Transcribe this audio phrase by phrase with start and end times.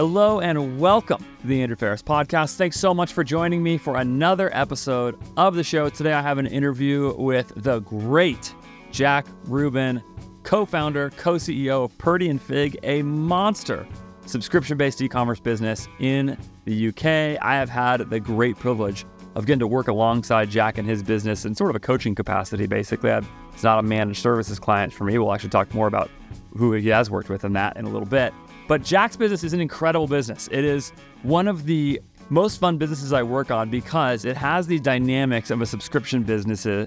[0.00, 2.56] Hello and welcome to the Andrew Faris podcast.
[2.56, 5.90] Thanks so much for joining me for another episode of the show.
[5.90, 8.54] Today I have an interview with the great
[8.90, 10.02] Jack Rubin,
[10.42, 13.86] co founder, co CEO of Purdy and Figg, a monster
[14.24, 17.04] subscription based e commerce business in the UK.
[17.42, 19.04] I have had the great privilege
[19.34, 22.66] of getting to work alongside Jack and his business in sort of a coaching capacity,
[22.66, 23.10] basically.
[23.10, 25.18] It's not a managed services client for me.
[25.18, 26.10] We'll actually talk more about
[26.56, 28.32] who he has worked with in that in a little bit.
[28.70, 30.48] But Jack's business is an incredible business.
[30.52, 30.92] It is
[31.24, 35.60] one of the most fun businesses I work on because it has the dynamics of
[35.60, 36.86] a subscription business, uh,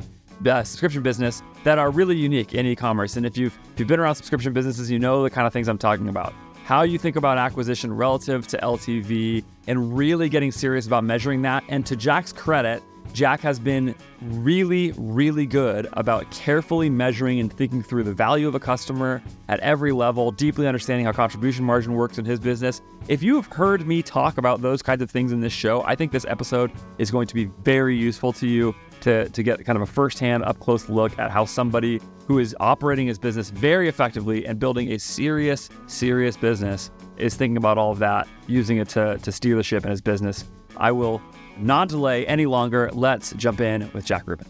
[0.63, 3.17] subscription business that are really unique in e-commerce.
[3.17, 5.67] And if you've if you've been around subscription businesses, you know the kind of things
[5.67, 6.33] I'm talking about
[6.63, 11.63] how you think about acquisition relative to LTV, and really getting serious about measuring that.
[11.67, 12.81] And to Jack's credit,
[13.13, 18.55] Jack has been really, really good about carefully measuring and thinking through the value of
[18.55, 22.81] a customer at every level, deeply understanding how contribution margin works in his business.
[23.07, 25.95] If you have heard me talk about those kinds of things in this show, I
[25.95, 29.75] think this episode is going to be very useful to you to, to get kind
[29.75, 33.89] of a firsthand, up close look at how somebody who is operating his business very
[33.89, 38.89] effectively and building a serious, serious business is thinking about all of that, using it
[38.89, 40.45] to, to steer the ship in his business.
[40.77, 41.21] I will
[41.57, 42.89] not delay any longer.
[42.93, 44.47] Let's jump in with Jack Rubin.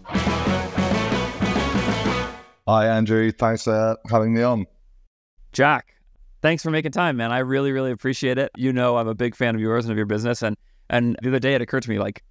[2.68, 3.32] Hi, Andrew.
[3.32, 4.66] Thanks for having me on.
[5.52, 5.96] Jack,
[6.42, 7.32] thanks for making time, man.
[7.32, 8.52] I really, really appreciate it.
[8.56, 10.42] You know, I'm a big fan of yours and of your business.
[10.42, 10.56] And
[10.90, 12.24] and the other day, it occurred to me like,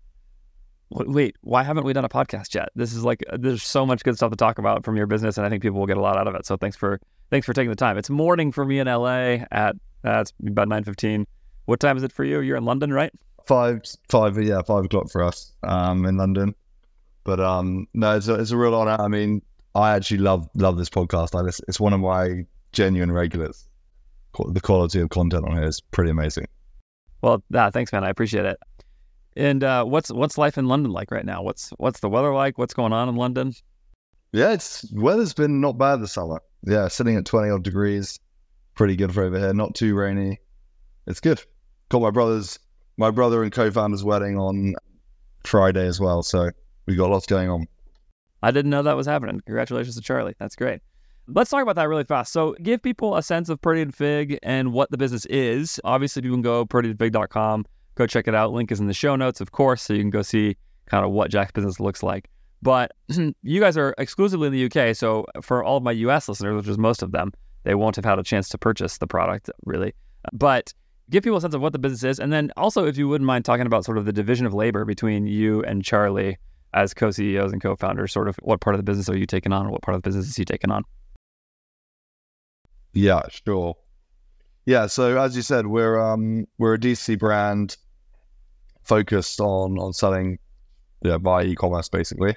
[0.90, 2.70] wait, why haven't we done a podcast yet?
[2.74, 5.46] This is like there's so much good stuff to talk about from your business, and
[5.46, 6.46] I think people will get a lot out of it.
[6.46, 7.98] So thanks for thanks for taking the time.
[7.98, 11.26] It's morning for me in LA at uh, it's about nine fifteen.
[11.66, 12.40] What time is it for you?
[12.40, 13.12] You're in London, right?
[13.46, 16.54] Five, five, yeah, five o'clock for us um, in London.
[17.24, 18.96] But um, no, it's a, it's a real honor.
[19.00, 19.42] I mean,
[19.74, 21.40] I actually love love this podcast.
[21.40, 23.68] I, it's, it's one of my genuine regulars.
[24.48, 26.46] The quality of content on here is pretty amazing.
[27.20, 28.02] Well, yeah, thanks, man.
[28.02, 28.58] I appreciate it.
[29.36, 31.42] And uh, what's what's life in London like right now?
[31.42, 32.58] What's what's the weather like?
[32.58, 33.54] What's going on in London?
[34.32, 36.40] Yeah, it's weather's been not bad this summer.
[36.64, 38.18] Yeah, sitting at twenty odd degrees,
[38.74, 39.54] pretty good for over here.
[39.54, 40.40] Not too rainy.
[41.06, 41.42] It's good.
[41.88, 42.58] Got my brother's
[42.96, 44.74] my brother and co-founder's wedding on
[45.44, 46.50] Friday as well, so
[46.86, 47.66] we got lots going on.
[48.42, 49.40] I didn't know that was happening.
[49.46, 50.34] Congratulations to Charlie.
[50.38, 50.80] That's great.
[51.28, 52.32] Let's talk about that really fast.
[52.32, 55.80] So, give people a sense of Purdy and Figg and what the business is.
[55.84, 57.64] Obviously, you can go purdyandfigg.com
[57.94, 58.52] Go check it out.
[58.52, 61.10] Link is in the show notes, of course, so you can go see kind of
[61.10, 62.28] what Jack's business looks like.
[62.62, 62.92] But
[63.42, 66.68] you guys are exclusively in the UK, so for all of my US listeners, which
[66.68, 67.32] is most of them,
[67.64, 69.94] they won't have had a chance to purchase the product really.
[70.32, 70.72] But
[71.10, 73.26] give people a sense of what the business is, and then also, if you wouldn't
[73.26, 76.38] mind talking about sort of the division of labor between you and Charlie
[76.74, 79.62] as co-CEOs and co-founders, sort of what part of the business are you taking on,
[79.62, 80.84] and what part of the business is he taking on?
[82.92, 83.76] Yeah, sure.
[84.64, 87.76] Yeah, so as you said, we're um we're a DC brand
[88.82, 90.38] focused on on selling
[91.02, 92.36] yeah via e-commerce basically,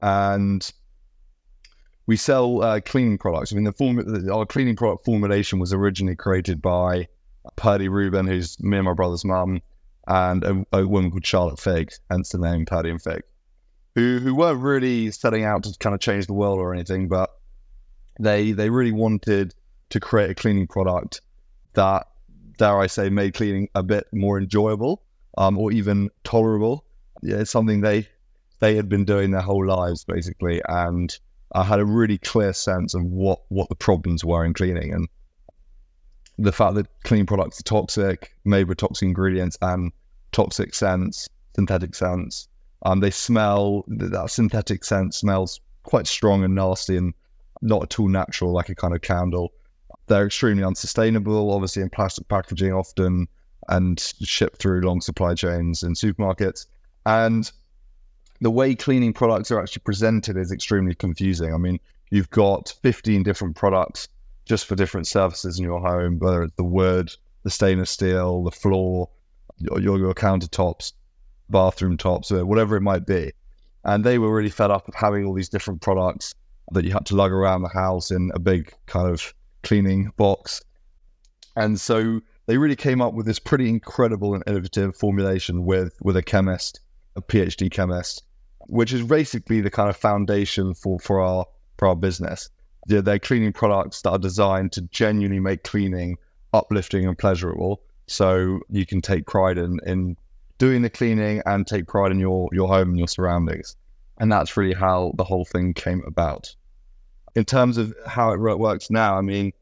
[0.00, 0.70] and
[2.06, 3.52] we sell uh, cleaning products.
[3.52, 7.08] I mean, the form our cleaning product formulation was originally created by
[7.56, 9.62] Purdy Rubin, who's me and my brother's mum,
[10.06, 13.22] and a, a, woman called Charlotte Figg, hence the name Purdy and Figg,
[13.94, 17.30] who who weren't really setting out to kind of change the world or anything, but
[18.20, 19.54] they they really wanted
[19.90, 21.20] to create a cleaning product
[21.74, 22.06] that,
[22.58, 25.02] dare I say, made cleaning a bit more enjoyable
[25.38, 26.84] um, or even tolerable.
[27.22, 28.08] Yeah, it's something they
[28.60, 31.16] they had been doing their whole lives basically, and
[31.52, 35.08] I had a really clear sense of what what the problems were in cleaning and
[36.38, 39.92] the fact that cleaning products are toxic, made with toxic ingredients and
[40.32, 42.48] toxic scents, synthetic scents.
[42.84, 47.14] Um, they smell that synthetic scent smells quite strong and nasty and
[47.62, 49.52] not at all natural, like a kind of candle.
[50.08, 53.28] They're extremely unsustainable, obviously in plastic packaging often
[53.68, 56.66] and shipped through long supply chains in supermarkets.
[57.06, 57.50] And
[58.40, 61.54] the way cleaning products are actually presented is extremely confusing.
[61.54, 61.80] I mean,
[62.10, 64.08] you've got 15 different products
[64.46, 67.12] just for different surfaces in your home, whether it's the wood,
[67.42, 69.10] the stainless steel, the floor,
[69.58, 70.92] your, your, your countertops,
[71.50, 73.32] bathroom tops, uh, whatever it might be.
[73.84, 76.34] And they were really fed up of having all these different products
[76.72, 80.62] that you had to lug around the house in a big kind of cleaning box.
[81.56, 86.16] And so they really came up with this pretty incredible and innovative formulation with with
[86.16, 86.80] a chemist,
[87.16, 88.22] a PhD chemist,
[88.66, 91.46] which is basically the kind of foundation for for our
[91.78, 92.48] for our business.
[92.86, 96.18] Yeah, they're cleaning products that are designed to genuinely make cleaning
[96.52, 97.82] uplifting and pleasurable.
[98.06, 100.16] So you can take pride in in
[100.58, 103.76] doing the cleaning and take pride in your your home and your surroundings.
[104.18, 106.54] And that's really how the whole thing came about.
[107.34, 109.52] In terms of how it works now, I mean,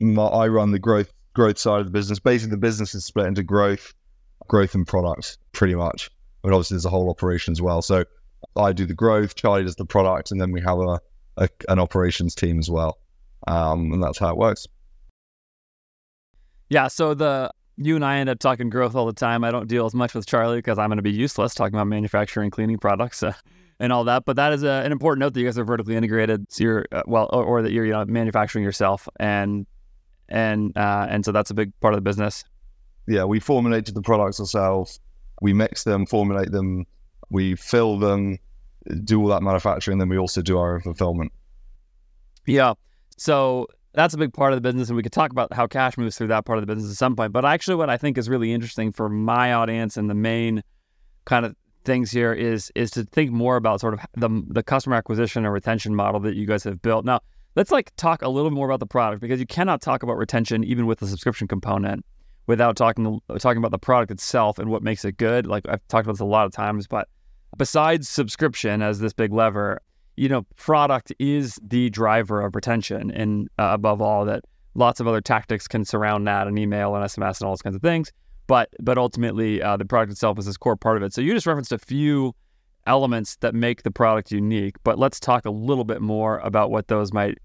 [0.00, 2.18] I run the growth growth side of the business.
[2.18, 3.94] Basically, the business is split into growth,
[4.48, 6.10] growth and products, pretty much.
[6.42, 7.82] But obviously, there's a whole operation as well.
[7.82, 8.04] So
[8.56, 11.00] I do the growth, Charlie does the product, and then we have a,
[11.36, 12.98] a an operations team as well.
[13.46, 14.66] Um, and that's how it works.
[16.68, 16.88] Yeah.
[16.88, 19.42] So the you and I end up talking growth all the time.
[19.42, 21.86] I don't deal as much with Charlie because I'm going to be useless talking about
[21.86, 23.32] manufacturing cleaning products uh,
[23.78, 24.26] and all that.
[24.26, 26.46] But that is a, an important note that you guys are vertically integrated.
[26.52, 29.66] So you're uh, well, or, or, that you're you know manufacturing yourself, and
[30.28, 32.44] and uh, and so that's a big part of the business.
[33.08, 35.00] Yeah, we formulated the products ourselves.
[35.40, 36.86] We mix them, formulate them,
[37.30, 38.38] we fill them,
[39.04, 41.32] do all that manufacturing, and then we also do our fulfillment.
[42.46, 42.74] Yeah.
[43.16, 45.98] So that's a big part of the business, and we could talk about how cash
[45.98, 47.32] moves through that part of the business at some point.
[47.32, 50.62] But actually, what I think is really interesting for my audience and the main
[51.24, 51.54] kind of
[51.84, 55.52] things here is is to think more about sort of the the customer acquisition or
[55.52, 57.04] retention model that you guys have built.
[57.04, 57.20] Now,
[57.56, 60.64] let's like talk a little more about the product because you cannot talk about retention
[60.64, 62.04] even with the subscription component
[62.46, 65.46] without talking talking about the product itself and what makes it good.
[65.46, 67.08] Like I've talked about this a lot of times, but
[67.56, 69.80] besides subscription as this big lever,
[70.16, 74.44] you know, product is the driver of retention, and uh, above all, that
[74.74, 77.76] lots of other tactics can surround that, and email and SMS and all those kinds
[77.76, 78.12] of things.
[78.46, 81.12] But but ultimately, uh, the product itself is this core part of it.
[81.14, 82.34] So you just referenced a few
[82.86, 86.88] elements that make the product unique, but let's talk a little bit more about what
[86.88, 87.38] those might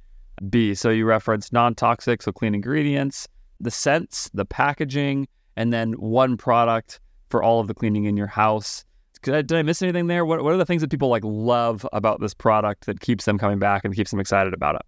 [0.50, 0.74] be.
[0.76, 3.28] So you referenced non-toxic, so clean ingredients,
[3.60, 7.00] the scents, the packaging, and then one product
[7.30, 8.86] for all of the cleaning in your house
[9.26, 10.26] Did I miss anything there?
[10.26, 13.38] What, what are the things that people like love about this product that keeps them
[13.38, 14.82] coming back and keeps them excited about it?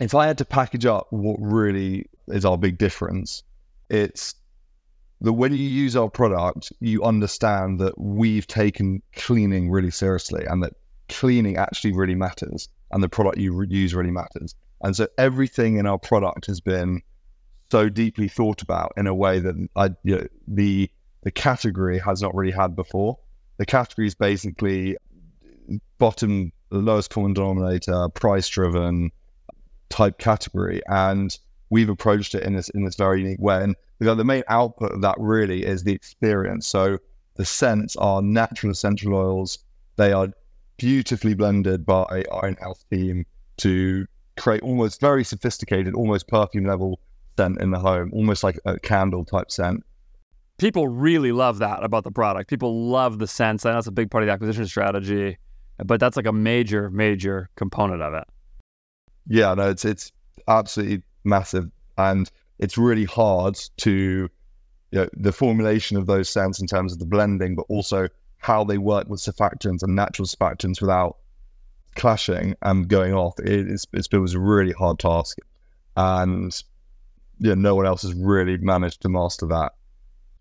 [0.00, 3.42] If I had to package up what really is our big difference,
[3.90, 4.34] it's
[5.20, 10.62] that when you use our product, you understand that we've taken cleaning really seriously and
[10.62, 10.72] that
[11.08, 14.54] cleaning actually really matters and the product you use really matters.
[14.82, 17.02] And so everything in our product has been
[17.70, 20.90] so deeply thought about in a way that I, you know, the
[21.24, 23.18] the category has not really had before.
[23.56, 24.96] The category is basically
[25.98, 29.10] bottom, lowest common denominator, price driven
[29.88, 30.82] type category.
[30.86, 31.36] And
[31.70, 33.62] we've approached it in this in this very unique way.
[33.62, 36.66] And the main output of that really is the experience.
[36.66, 36.98] So
[37.36, 39.58] the scents are natural essential oils.
[39.96, 40.28] They are
[40.76, 43.24] beautifully blended by our in-house team
[43.58, 44.06] to
[44.36, 47.00] create almost very sophisticated, almost perfume level
[47.38, 49.84] scent in the home, almost like a candle type scent
[50.58, 52.48] people really love that about the product.
[52.48, 53.64] People love the sense.
[53.64, 55.38] Know it's a big part of the acquisition strategy,
[55.84, 58.24] but that's like a major, major component of it.
[59.26, 60.12] Yeah, no, it's it's
[60.48, 64.28] absolutely massive, and it's really hard to,
[64.90, 68.08] you know, the formulation of those scents in terms of the blending, but also
[68.38, 71.16] how they work with surfactants and natural surfactants without
[71.96, 73.38] clashing and going off.
[73.40, 75.38] It, it's it was a really hard task,
[75.96, 76.62] and
[77.38, 79.72] yeah, no one else has really managed to master that.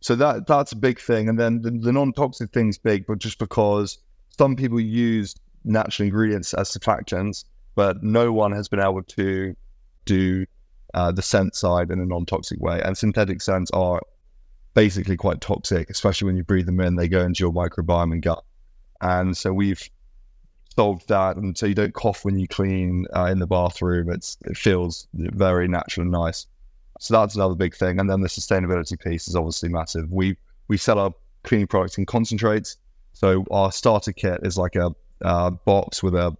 [0.03, 1.29] So that that's a big thing.
[1.29, 3.99] And then the, the non-toxic thing's big, but just because
[4.37, 5.33] some people use
[5.63, 9.55] natural ingredients as surfactants, but no one has been able to
[10.03, 10.45] do
[10.93, 12.81] uh, the scent side in a non-toxic way.
[12.83, 14.01] And synthetic scents are
[14.73, 16.97] basically quite toxic, especially when you breathe them in.
[16.97, 18.43] They go into your microbiome and gut.
[18.99, 19.89] And so we've
[20.75, 24.11] solved that, and so you don't cough when you clean uh, in the bathroom.
[24.11, 26.45] It's it feels very natural and nice.
[27.03, 27.99] So that's another big thing.
[27.99, 30.09] And then the sustainability piece is obviously massive.
[30.09, 30.37] We
[30.69, 32.77] we sell our cleaning products in concentrates.
[33.11, 34.95] So our starter kit is like a,
[35.65, 36.35] box with a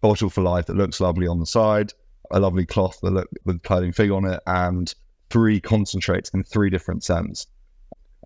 [0.00, 1.92] bottle for life that looks lovely on the side,
[2.30, 4.94] a lovely cloth that look with clothing fig on it, and
[5.28, 7.46] three concentrates in three different scents.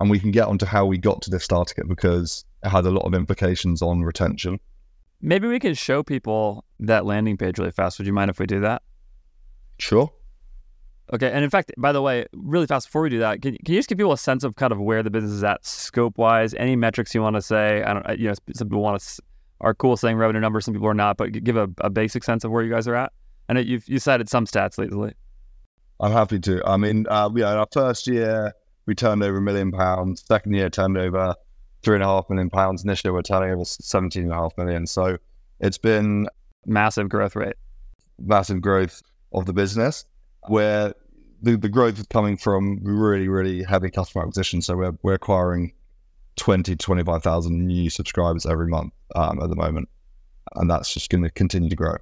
[0.00, 2.86] And we can get onto how we got to this starter kit because it had
[2.86, 4.60] a lot of implications on retention.
[5.20, 7.98] Maybe we can show people that landing page really fast.
[7.98, 8.82] Would you mind if we do that?
[9.78, 10.12] Sure.
[11.14, 13.74] Okay, and in fact, by the way, really fast before we do that, can, can
[13.74, 16.18] you just give people a sense of kind of where the business is at scope
[16.18, 16.52] wise?
[16.54, 17.82] Any metrics you want to say?
[17.82, 19.22] I don't, you know, some people want to
[19.60, 22.44] are cool saying revenue numbers, some people are not, but give a, a basic sense
[22.44, 23.12] of where you guys are at.
[23.48, 25.14] And you've you cited some stats lately.
[26.00, 26.62] I'm happy to.
[26.66, 28.52] I mean, uh, yeah, in our first year
[28.86, 30.22] we turned over a million pounds.
[30.26, 31.34] Second year turned over
[31.82, 32.82] three and a half million pounds.
[32.82, 34.86] And this year we're turning over seventeen and a half million.
[34.86, 35.16] So
[35.60, 36.28] it's been
[36.66, 37.56] massive growth rate,
[38.18, 40.04] massive growth of the business
[40.48, 40.94] where
[41.42, 44.62] the, the growth is coming from really, really heavy customer acquisition.
[44.62, 45.72] So we're, we're acquiring
[46.36, 49.88] 20 25,000 new subscribers every month um, at the moment.
[50.54, 51.96] And that's just going to continue to grow.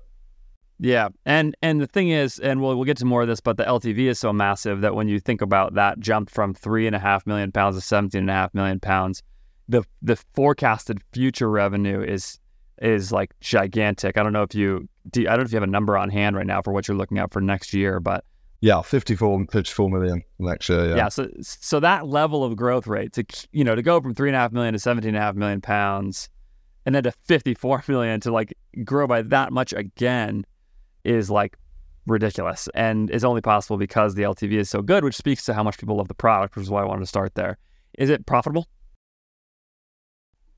[0.79, 3.57] Yeah, and and the thing is, and we'll we'll get to more of this, but
[3.57, 6.95] the LTV is so massive that when you think about that jump from three and
[6.95, 9.23] a half million pounds to seventeen and a half million pounds,
[9.69, 12.39] the the forecasted future revenue is
[12.83, 14.19] is like gigantic.
[14.19, 16.11] I don't know if you do, I don't know if you have a number on
[16.11, 18.25] hand right now for what you're looking at for next year, but
[18.61, 20.89] Yeah, 54, 54 million next year.
[20.91, 20.97] Yeah.
[20.97, 21.09] Yeah.
[21.09, 24.37] So so that level of growth rate to you know to go from three and
[24.37, 26.29] a half million to seventeen and a half million pounds,
[26.85, 30.45] and then to fifty four million to like grow by that much again,
[31.05, 31.57] is like
[32.07, 35.63] ridiculous and is only possible because the LTV is so good, which speaks to how
[35.63, 37.59] much people love the product, which is why I wanted to start there.
[37.99, 38.69] Is it profitable?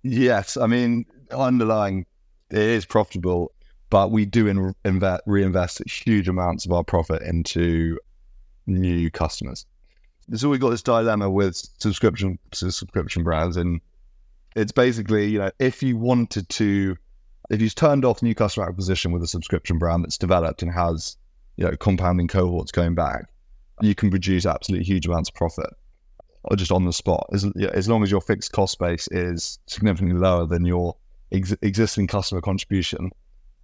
[0.02, 2.07] Yes, I mean underlying
[2.50, 3.52] it is profitable,
[3.90, 7.99] but we do in, invest, reinvest huge amounts of our profit into
[8.66, 9.66] new customers.
[10.35, 13.80] So we've got this dilemma with subscription subscription brands, and
[14.54, 16.97] it's basically you know if you wanted to,
[17.49, 21.16] if you've turned off new customer acquisition with a subscription brand that's developed and has
[21.57, 23.25] you know compounding cohorts going back,
[23.80, 25.71] you can produce absolutely huge amounts of profit
[26.45, 27.26] or just on the spot.
[27.33, 30.97] As, as long as your fixed cost base is significantly lower than your
[31.33, 33.11] ex- existing customer contribution,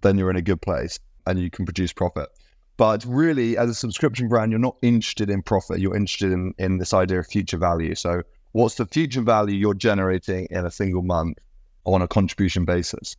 [0.05, 2.29] then you're in a good place and you can produce profit.
[2.77, 5.79] But really, as a subscription brand, you're not interested in profit.
[5.79, 7.95] You're interested in, in this idea of future value.
[7.95, 8.21] So,
[8.51, 11.39] what's the future value you're generating in a single month
[11.85, 13.15] on a contribution basis?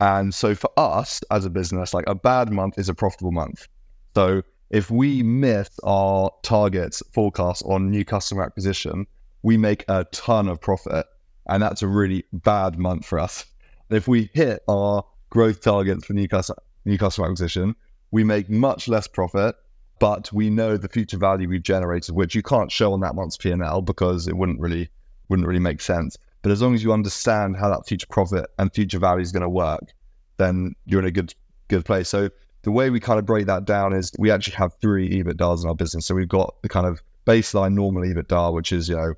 [0.00, 3.66] And so, for us as a business, like a bad month is a profitable month.
[4.14, 9.06] So, if we miss our targets forecast on new customer acquisition,
[9.42, 11.06] we make a ton of profit.
[11.48, 13.44] And that's a really bad month for us.
[13.90, 17.74] If we hit our growth targets for new customer, new customer acquisition,
[18.12, 19.56] we make much less profit,
[19.98, 23.36] but we know the future value we've generated, which you can't show on that month's
[23.36, 24.88] P&L because it wouldn't really
[25.28, 26.16] wouldn't really make sense.
[26.42, 29.42] But as long as you understand how that future profit and future value is going
[29.42, 29.92] to work,
[30.36, 31.34] then you're in a good
[31.66, 32.08] good place.
[32.08, 32.30] So
[32.62, 35.68] the way we kind of break that down is we actually have three EBITDAs in
[35.68, 36.06] our business.
[36.06, 39.14] So we've got the kind of baseline normal EBITDA, which is, you know,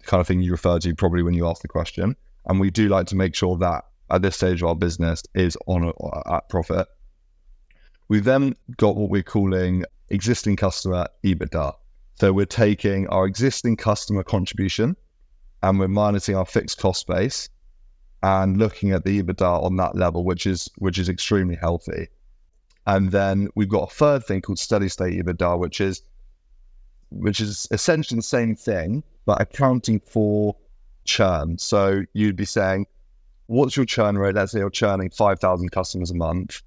[0.00, 2.16] the kind of thing you refer to probably when you ask the question.
[2.46, 5.56] And we do like to make sure that at this stage of our business is
[5.66, 6.86] on a, at profit.
[8.08, 11.74] We've then got what we're calling existing customer EBITDA.
[12.20, 14.96] So we're taking our existing customer contribution
[15.62, 17.48] and we're minusing our fixed cost base
[18.22, 22.08] and looking at the EBITDA on that level, which is which is extremely healthy.
[22.86, 26.02] And then we've got a third thing called steady state EBITDA, which is
[27.10, 30.56] which is essentially the same thing, but accounting for
[31.04, 31.58] churn.
[31.58, 32.86] So you'd be saying,
[33.46, 34.34] what's your churn rate?
[34.34, 36.62] Let's say you're churning 5,000 customers a month.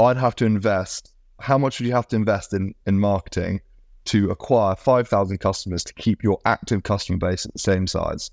[0.00, 3.60] I'd have to invest, how much would you have to invest in, in marketing
[4.06, 8.30] to acquire 5,000 customers to keep your active customer base at the same size?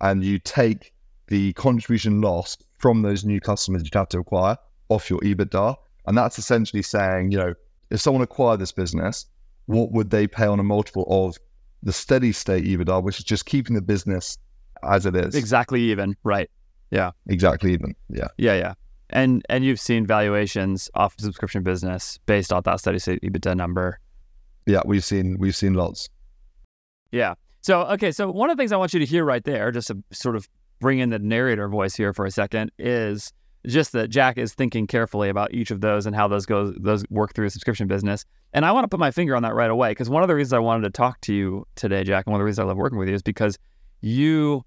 [0.00, 0.92] And you take
[1.28, 4.56] the contribution lost from those new customers you'd have to acquire
[4.88, 5.76] off your EBITDA.
[6.06, 7.54] And that's essentially saying, you know,
[7.90, 9.26] if someone acquired this business,
[9.66, 11.36] what would they pay on a multiple of
[11.82, 14.38] the steady state EBITDA, which is just keeping the business
[14.82, 15.34] as it is.
[15.34, 16.16] Exactly even.
[16.24, 16.50] Right.
[16.90, 17.12] Yeah.
[17.26, 17.94] Exactly even.
[18.08, 18.28] Yeah.
[18.36, 18.54] Yeah.
[18.54, 18.74] Yeah.
[19.10, 23.56] And and you've seen valuations off the subscription business based off that steady state EBITDA
[23.56, 23.98] number.
[24.66, 26.08] Yeah, we've seen we've seen lots.
[27.10, 27.34] Yeah.
[27.62, 29.88] So okay, so one of the things I want you to hear right there, just
[29.88, 30.48] to sort of
[30.80, 33.32] bring in the narrator voice here for a second, is
[33.66, 37.04] just that Jack is thinking carefully about each of those and how those go those
[37.10, 38.24] work through a subscription business.
[38.52, 40.34] And I want to put my finger on that right away because one of the
[40.34, 42.64] reasons I wanted to talk to you today, Jack, and one of the reasons I
[42.64, 43.58] love working with you is because
[44.00, 44.64] you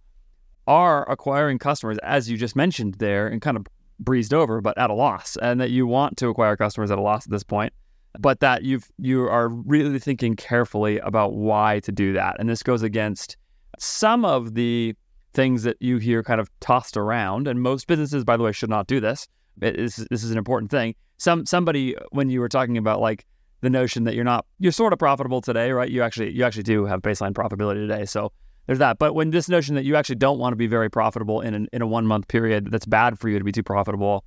[0.67, 3.65] are acquiring customers, as you just mentioned there, and kind of
[3.99, 7.01] breezed over, but at a loss, and that you want to acquire customers at a
[7.01, 7.73] loss at this point,
[8.19, 12.35] but that you've you are really thinking carefully about why to do that.
[12.39, 13.37] And this goes against
[13.79, 14.95] some of the
[15.33, 17.47] things that you hear kind of tossed around.
[17.47, 19.27] And most businesses, by the way, should not do this.
[19.61, 20.95] It is, this is an important thing.
[21.17, 23.25] Some somebody when you were talking about like
[23.61, 25.89] the notion that you're not you're sort of profitable today, right?
[25.89, 28.05] You actually you actually do have baseline profitability today.
[28.05, 28.31] So
[28.67, 28.99] there's that.
[28.99, 31.67] But when this notion that you actually don't want to be very profitable in an,
[31.73, 34.23] in a one month period, that's bad for you to be too profitable.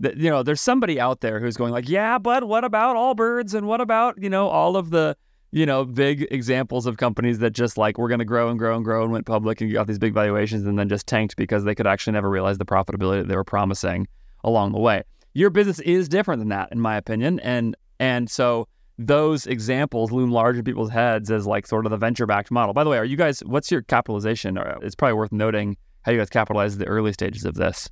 [0.00, 3.54] That you know, there's somebody out there who's going like, yeah, but what about Allbirds
[3.54, 5.16] and what about you know all of the
[5.52, 8.76] you know, big examples of companies that just like we're going to grow and grow
[8.76, 11.64] and grow and went public and got these big valuations and then just tanked because
[11.64, 14.06] they could actually never realize the profitability that they were promising
[14.44, 15.02] along the way.
[15.34, 18.68] Your business is different than that, in my opinion, and and so
[19.06, 22.74] those examples loom large in people's heads as like sort of the venture-backed model.
[22.74, 23.40] By the way, are you guys?
[23.40, 24.58] What's your capitalization?
[24.58, 27.88] Uh, it's probably worth noting how you guys capitalized the early stages of this.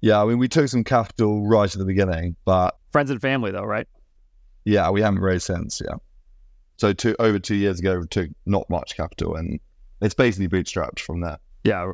[0.00, 3.50] Yeah, I mean, we took some capital right at the beginning, but friends and family,
[3.50, 3.86] though, right?
[4.64, 5.80] Yeah, we haven't raised since.
[5.84, 5.96] Yeah.
[6.76, 9.58] So two, over two years ago, we took not much capital, and
[10.00, 11.38] it's basically bootstrapped from there.
[11.64, 11.92] Yeah,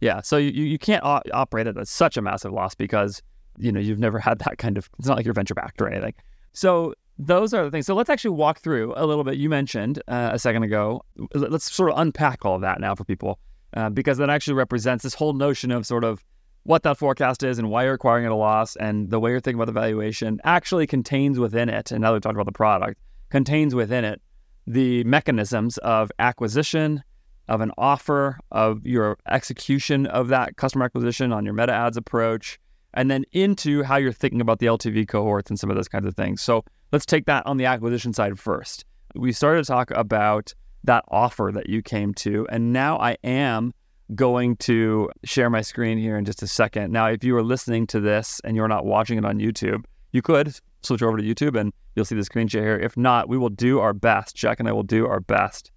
[0.00, 0.20] yeah.
[0.20, 3.22] So you you can't o- operate at such a massive loss because
[3.58, 4.88] you know you've never had that kind of.
[4.98, 6.14] It's not like you're venture backed or anything.
[6.52, 7.86] So those are the things.
[7.86, 9.36] So let's actually walk through a little bit.
[9.36, 11.04] You mentioned uh, a second ago.
[11.34, 13.38] Let's sort of unpack all of that now for people
[13.74, 16.24] uh, because that actually represents this whole notion of sort of
[16.64, 19.40] what that forecast is and why you're acquiring at a loss and the way you're
[19.40, 22.52] thinking about the valuation actually contains within it, and now that we talked about the
[22.52, 22.98] product,
[23.30, 24.20] contains within it
[24.66, 27.02] the mechanisms of acquisition,
[27.48, 32.58] of an offer, of your execution of that customer acquisition on your meta ads approach,
[32.94, 36.06] and then into how you're thinking about the LTV cohorts and some of those kinds
[36.06, 36.40] of things.
[36.40, 38.84] So let's take that on the acquisition side first.
[39.16, 43.72] We started to talk about that offer that you came to, and now I am
[44.14, 46.92] going to share my screen here in just a second.
[46.92, 49.82] Now, if you are listening to this and you're not watching it on YouTube,
[50.12, 52.78] you could switch over to YouTube and you'll see the screen share here.
[52.78, 54.36] If not, we will do our best.
[54.36, 55.72] Jack and I will do our best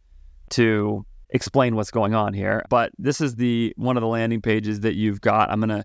[0.51, 2.63] to explain what's going on here.
[2.69, 5.49] But this is the one of the landing pages that you've got.
[5.49, 5.83] I'm gonna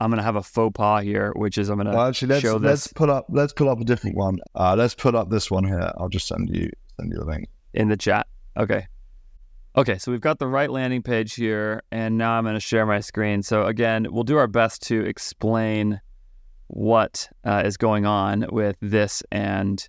[0.00, 2.58] I'm gonna have a faux pas here, which is I'm gonna well, actually let's, show
[2.58, 2.68] this.
[2.68, 4.38] Let's put up let's put up a different one.
[4.54, 5.92] Uh, let's put up this one here.
[5.98, 8.26] I'll just send you send you the link in the chat.
[8.56, 8.86] Okay.
[9.76, 12.84] Okay, so we've got the right landing page here, and now I'm going to share
[12.84, 13.44] my screen.
[13.44, 16.00] So again, we'll do our best to explain
[16.66, 19.88] what uh, is going on with this and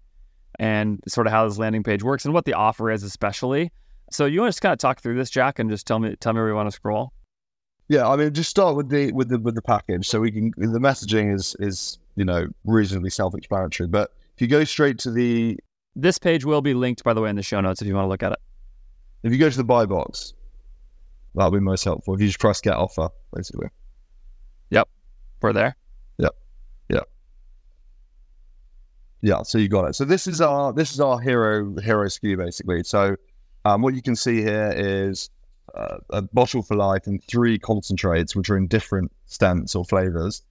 [0.60, 3.72] and sort of how this landing page works and what the offer is, especially.
[4.12, 6.16] So you want to just kind of talk through this, Jack, and just tell me
[6.18, 7.14] tell me where you want to scroll.
[7.90, 10.54] Yeah, I mean, just start with the with the with the package, so we can
[10.58, 13.88] the messaging is is you know reasonably self-explanatory.
[13.90, 15.58] But if you go straight to the
[15.96, 18.06] this page will be linked, by the way, in the show notes if you want
[18.06, 18.40] to look at it.
[19.24, 20.34] If you go to the buy box,
[21.34, 22.14] that'll be most helpful.
[22.14, 23.68] If you just press get offer, basically.
[24.70, 24.88] Yep.
[25.42, 25.76] We're there.
[26.20, 26.36] Yep.
[26.90, 27.10] Yep.
[29.22, 29.96] Yeah, so you got it.
[29.96, 32.84] So this is our this is our hero hero SKU basically.
[32.84, 33.16] So
[33.66, 35.32] um, what you can see here is
[35.76, 40.44] uh, a bottle for life and three concentrates which are in different scents or flavors.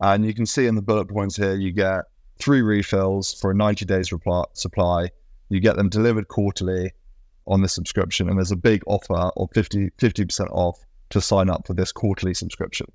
[0.00, 2.04] And you can see in the bullet points here you get
[2.38, 4.12] three refills for a 90 days
[4.52, 5.10] supply.
[5.48, 6.92] You get them delivered quarterly
[7.46, 10.78] on the subscription, and there's a big offer of 50 percent off
[11.10, 12.86] to sign up for this quarterly subscription.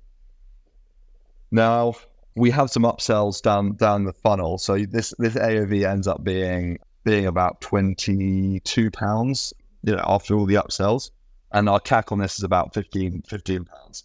[1.50, 1.94] Now
[2.34, 6.78] we have some upsells down down the funnel, so this this AOV ends up being
[7.04, 11.10] being about twenty two pounds, you know, after all the upsells,
[11.52, 14.04] and our CAC on this is about 15 pounds.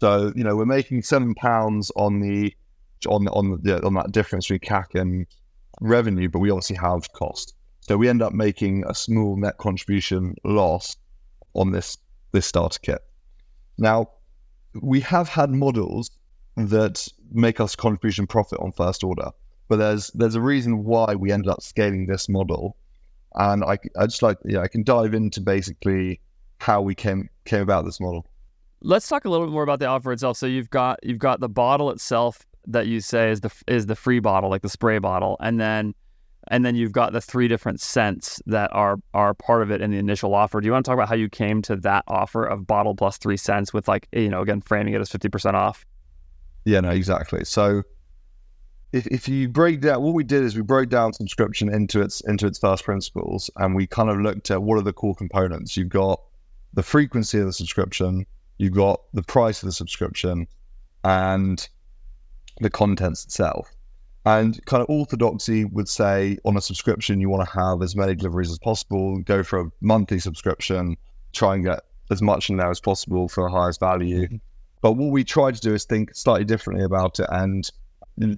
[0.00, 2.54] So you know we're making seven pounds on the
[3.08, 5.26] on on the on that difference between CAC and
[5.80, 7.54] revenue, but we obviously have cost.
[7.80, 10.96] So we end up making a small net contribution loss
[11.54, 11.96] on this
[12.32, 13.00] this starter kit.
[13.78, 14.10] Now,
[14.82, 16.10] we have had models
[16.56, 19.30] that make us contribution profit on first order,
[19.68, 22.76] but there's there's a reason why we ended up scaling this model,
[23.34, 26.20] and I I just like yeah I can dive into basically
[26.58, 28.26] how we came came about this model.
[28.82, 30.36] Let's talk a little bit more about the offer itself.
[30.36, 33.96] So you've got you've got the bottle itself that you say is the is the
[33.96, 35.94] free bottle, like the spray bottle, and then
[36.48, 39.90] and then you've got the three different scents that are are part of it in
[39.90, 40.60] the initial offer.
[40.60, 43.18] Do you want to talk about how you came to that offer of bottle plus
[43.18, 45.84] three scents with like you know again framing it as fifty percent off?
[46.64, 47.44] Yeah, no, exactly.
[47.44, 47.82] So
[48.92, 52.20] if, if you break down what we did is we broke down subscription into its
[52.22, 55.76] into its first principles and we kind of looked at what are the core components.
[55.76, 56.20] You've got
[56.76, 58.24] the frequency of the subscription,
[58.58, 60.46] you've got the price of the subscription,
[61.02, 61.68] and
[62.60, 63.68] the contents itself.
[64.24, 68.14] And kind of orthodoxy would say on a subscription, you want to have as many
[68.14, 70.96] deliveries as possible, go for a monthly subscription,
[71.32, 74.26] try and get as much in there as possible for the highest value.
[74.26, 74.36] Mm-hmm.
[74.82, 77.26] But what we tried to do is think slightly differently about it.
[77.30, 77.70] And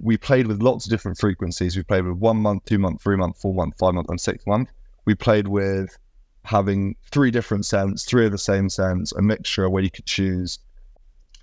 [0.02, 1.76] we played with lots of different frequencies.
[1.76, 4.46] We played with one month, two month, three month, four month, five month, and six
[4.46, 4.70] month.
[5.06, 5.96] We played with
[6.44, 10.58] having three different scents, three of the same scents, a mixture where you could choose.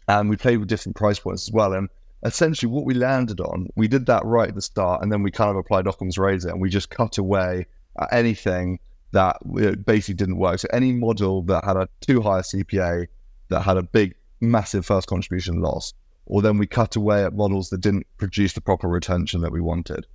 [0.08, 1.73] And we played with different price points as well.
[1.73, 1.89] And
[2.23, 5.31] essentially what we landed on, we did that right at the start, and then we
[5.31, 7.65] kind of applied Occam's razor, and we just cut away
[7.99, 8.79] at anything
[9.12, 10.60] that uh, basically didn't work.
[10.60, 13.08] So any model that had a too high a CPA,
[13.49, 15.93] that had a big, massive first contribution loss,
[16.25, 19.62] or then we cut away at models that didn't produce the proper retention that we
[19.62, 20.05] wanted.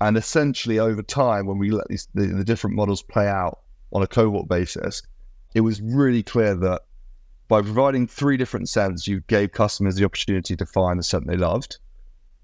[0.00, 3.60] And essentially, over time, when we let these the, the different models play out
[3.92, 5.02] on a cohort basis,
[5.54, 6.82] it was really clear that
[7.48, 11.36] by providing three different scents, you gave customers the opportunity to find the scent they
[11.36, 11.78] loved.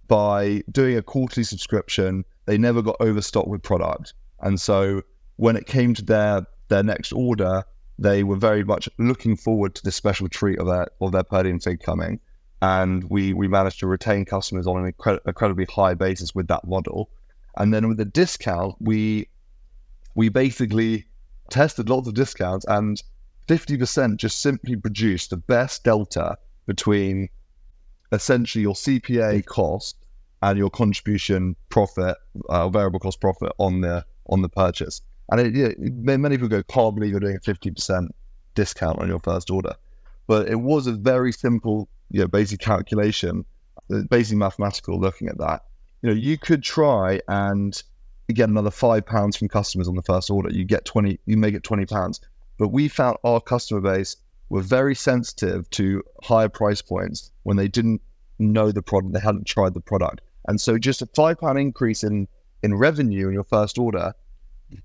[0.08, 4.14] By doing a quarterly subscription, they never got overstocked with product.
[4.40, 5.02] And so
[5.36, 7.64] when it came to their their next order,
[7.98, 11.58] they were very much looking forward to the special treat of their of their per
[11.58, 12.20] fig coming.
[12.62, 16.66] And we we managed to retain customers on an incred- incredibly high basis with that
[16.66, 17.10] model.
[17.56, 19.28] And then with the discount, we
[20.14, 21.06] we basically
[21.50, 23.02] tested lots of discounts and
[23.48, 27.28] 50% just simply produced the best delta between
[28.12, 29.96] essentially your CPA cost
[30.42, 32.16] and your contribution profit,
[32.48, 35.02] uh, variable cost profit on the on the purchase.
[35.30, 38.08] And it, yeah, many people go, can't believe you're doing a 50%
[38.54, 39.74] discount on your first order.
[40.26, 43.44] but it was a very simple, you know, basic calculation,
[43.92, 45.64] uh, basic mathematical looking at that.
[46.02, 47.82] You know, you could try and
[48.32, 50.50] get another five pounds from customers on the first order.
[50.50, 52.20] You get 20, you make it 20 pounds.
[52.58, 54.16] But we found our customer base
[54.48, 58.00] were very sensitive to higher price points when they didn't
[58.38, 60.20] know the product, they hadn't tried the product.
[60.46, 62.28] And so just a five pound increase in,
[62.62, 64.14] in revenue in your first order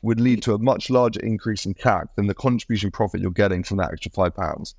[0.01, 3.63] would lead to a much larger increase in CAC than the contribution profit you're getting
[3.63, 4.75] from that extra five pounds.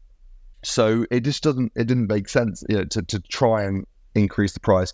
[0.62, 4.53] So it just doesn't, it didn't make sense you know, to, to try and increase
[4.53, 4.92] the price.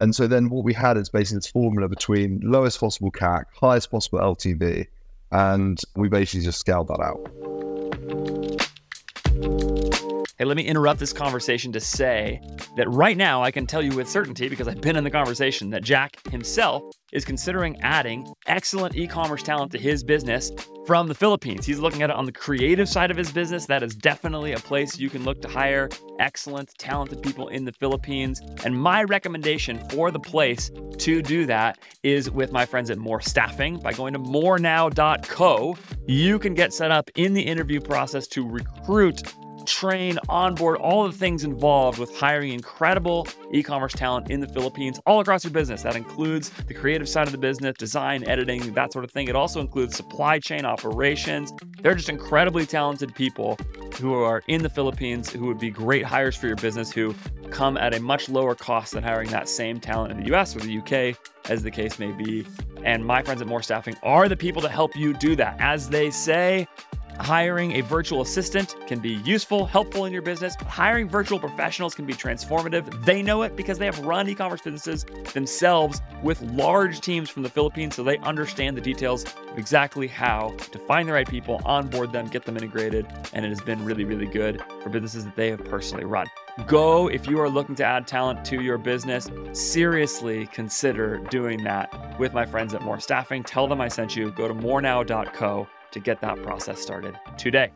[0.00, 3.90] And so then what we had is basically this formula between lowest possible CAC, highest
[3.90, 4.86] possible LTV,
[5.30, 7.63] and we basically just scaled that out.
[10.36, 12.40] Hey, let me interrupt this conversation to say
[12.76, 15.70] that right now I can tell you with certainty, because I've been in the conversation,
[15.70, 20.50] that Jack himself is considering adding excellent e commerce talent to his business
[20.86, 21.64] from the Philippines.
[21.64, 23.66] He's looking at it on the creative side of his business.
[23.66, 27.72] That is definitely a place you can look to hire excellent, talented people in the
[27.72, 28.40] Philippines.
[28.64, 30.68] And my recommendation for the place
[30.98, 33.78] to do that is with my friends at More Staffing.
[33.78, 39.22] By going to morenow.co, you can get set up in the interview process to recruit
[39.66, 45.00] train, onboard, all the things involved with hiring incredible e commerce talent in the Philippines
[45.06, 45.82] all across your business.
[45.82, 49.28] That includes the creative side of the business, design, editing, that sort of thing.
[49.28, 51.52] It also includes supply chain operations.
[51.82, 53.58] They're just incredibly talented people
[54.00, 57.14] who are in the Philippines who would be great hires for your business who
[57.50, 60.60] come at a much lower cost than hiring that same talent in the US or
[60.60, 61.16] the UK,
[61.48, 62.46] as the case may be.
[62.82, 65.56] And my friends at More Staffing are the people to help you do that.
[65.60, 66.66] As they say,
[67.20, 72.06] Hiring a virtual assistant can be useful, helpful in your business, hiring virtual professionals can
[72.06, 73.04] be transformative.
[73.04, 77.42] They know it because they have run e commerce businesses themselves with large teams from
[77.42, 81.62] the Philippines, so they understand the details of exactly how to find the right people,
[81.64, 85.36] onboard them, get them integrated, and it has been really, really good for businesses that
[85.36, 86.26] they have personally run.
[86.66, 89.30] Go if you are looking to add talent to your business.
[89.52, 93.42] Seriously consider doing that with my friends at More Staffing.
[93.42, 94.30] Tell them I sent you.
[94.32, 97.70] Go to morenow.co to get that process started today.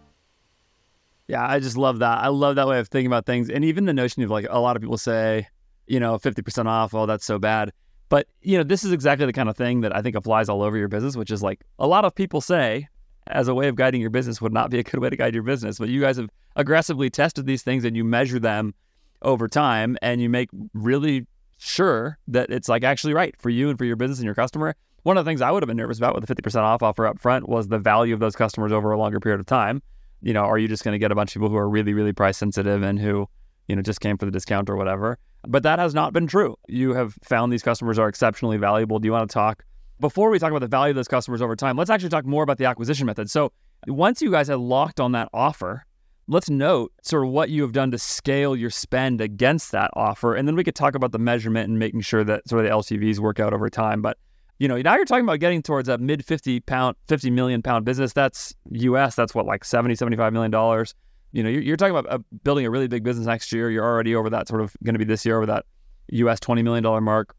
[1.28, 2.18] Yeah, I just love that.
[2.18, 3.48] I love that way of thinking about things.
[3.48, 5.46] And even the notion of like a lot of people say,
[5.86, 7.72] you know, 50% off, oh, that's so bad.
[8.08, 10.62] But, you know, this is exactly the kind of thing that I think applies all
[10.62, 12.88] over your business, which is like a lot of people say
[13.28, 15.34] as a way of guiding your business would not be a good way to guide
[15.34, 15.78] your business.
[15.78, 18.74] But you guys have aggressively tested these things and you measure them
[19.22, 21.26] over time and you make really
[21.58, 24.74] sure that it's like actually right for you and for your business and your customer
[25.08, 27.06] one of the things I would have been nervous about with the 50% off offer
[27.06, 29.82] up front was the value of those customers over a longer period of time.
[30.20, 31.94] You know, are you just going to get a bunch of people who are really,
[31.94, 33.26] really price sensitive and who,
[33.68, 35.16] you know, just came for the discount or whatever?
[35.46, 36.56] But that has not been true.
[36.68, 38.98] You have found these customers are exceptionally valuable.
[38.98, 39.64] Do you want to talk?
[39.98, 42.42] Before we talk about the value of those customers over time, let's actually talk more
[42.42, 43.30] about the acquisition method.
[43.30, 43.50] So
[43.86, 45.86] once you guys had locked on that offer,
[46.26, 50.34] let's note sort of what you have done to scale your spend against that offer.
[50.34, 52.76] And then we could talk about the measurement and making sure that sort of the
[52.76, 54.02] LTVs work out over time.
[54.02, 54.18] But
[54.58, 57.84] you know, now you're talking about getting towards a mid 50 pound, 50 million pound
[57.84, 58.12] business.
[58.12, 59.14] That's US.
[59.14, 60.94] That's what, like 70, 75 million dollars.
[61.32, 63.70] You know, you're, you're talking about uh, building a really big business next year.
[63.70, 65.66] You're already over that sort of going to be this year over that
[66.08, 67.34] US $20 million mark.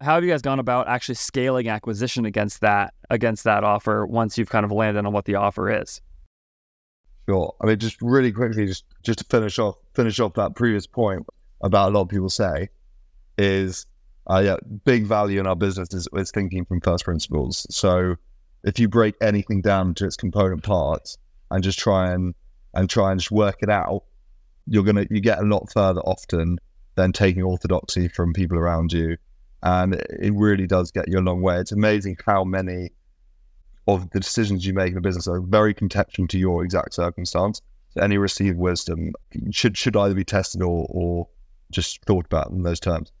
[0.00, 4.36] How have you guys gone about actually scaling acquisition against that, against that offer once
[4.36, 6.02] you've kind of landed on what the offer is?
[7.26, 7.54] Sure.
[7.62, 11.26] I mean, just really quickly, just, just to finish off, finish off that previous point
[11.62, 12.68] about a lot of people say
[13.38, 13.86] is
[14.28, 17.66] uh, yeah, big value in our business is, is thinking from first principles.
[17.70, 18.16] So
[18.64, 21.16] if you break anything down to its component parts
[21.50, 22.34] and just try and
[22.74, 24.02] and try and just work it out,
[24.66, 26.58] you're gonna you get a lot further often
[26.96, 29.16] than taking orthodoxy from people around you,
[29.62, 31.58] and it really does get you a long way.
[31.58, 32.90] It's amazing how many
[33.86, 37.62] of the decisions you make in a business are very contextual to your exact circumstance.
[37.90, 39.12] So any received wisdom
[39.52, 41.28] should should either be tested or or
[41.70, 43.12] just thought about in those terms.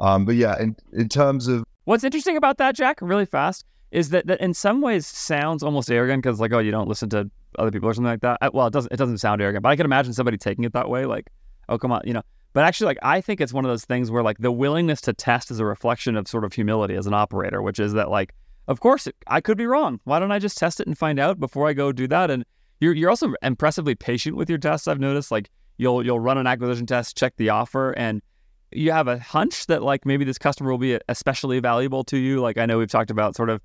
[0.00, 4.10] Um, but yeah, in, in terms of what's interesting about that, Jack, really fast, is
[4.10, 7.30] that that in some ways sounds almost arrogant because like, oh, you don't listen to
[7.58, 8.54] other people or something like that.
[8.54, 8.92] Well, it doesn't.
[8.92, 11.30] It doesn't sound arrogant, but I can imagine somebody taking it that way, like,
[11.68, 12.22] oh, come on, you know.
[12.52, 15.12] But actually, like, I think it's one of those things where like the willingness to
[15.12, 18.34] test is a reflection of sort of humility as an operator, which is that like,
[18.68, 20.00] of course, I could be wrong.
[20.04, 22.30] Why don't I just test it and find out before I go do that?
[22.30, 22.44] And
[22.80, 24.88] you're you're also impressively patient with your tests.
[24.88, 28.22] I've noticed like you'll you'll run an acquisition test, check the offer, and
[28.70, 32.40] you have a hunch that like maybe this customer will be especially valuable to you.
[32.40, 33.60] Like I know we've talked about sort of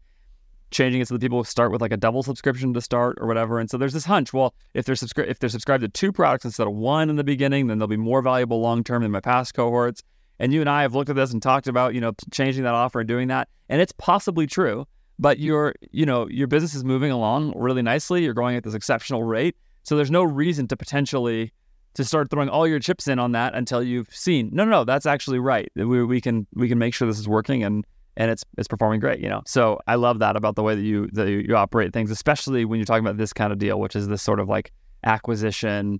[0.71, 3.59] changing it so that people start with like a double subscription to start or whatever.
[3.59, 4.33] And so there's this hunch.
[4.33, 7.23] Well, if they're subscri- if they're subscribed to two products instead of one in the
[7.23, 10.01] beginning, then they'll be more valuable long term than my past cohorts.
[10.39, 12.73] And you and I have looked at this and talked about you know changing that
[12.73, 14.85] offer and doing that, and it's possibly true.
[15.19, 18.23] But your you know your business is moving along really nicely.
[18.23, 21.53] You're growing at this exceptional rate, so there's no reason to potentially
[21.95, 24.83] to start throwing all your chips in on that until you've seen no no no
[24.83, 25.71] that's actually right.
[25.75, 28.99] We, we can we can make sure this is working and and it's it's performing
[28.99, 29.41] great you know?
[29.45, 32.65] So i love that about the way that you that you, you operate things especially
[32.65, 34.71] when you're talking about this kind of deal which is this sort of like
[35.03, 35.99] acquisition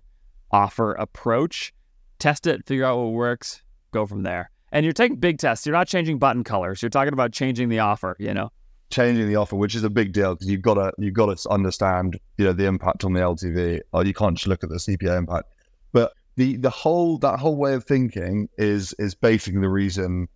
[0.51, 1.73] offer approach.
[2.19, 4.49] Test it figure out what works go from there.
[4.71, 5.65] And you're taking big tests.
[5.65, 6.81] You're not changing button colors.
[6.81, 8.49] You're talking about changing the offer you know?
[8.89, 11.49] Changing the offer, which is a big deal because you've got to you've got to
[11.49, 13.81] understand you know the impact on the LTV.
[13.91, 15.52] Or you can't just look at the CPA impact.
[16.35, 20.27] The the whole that whole way of thinking is is basically the reason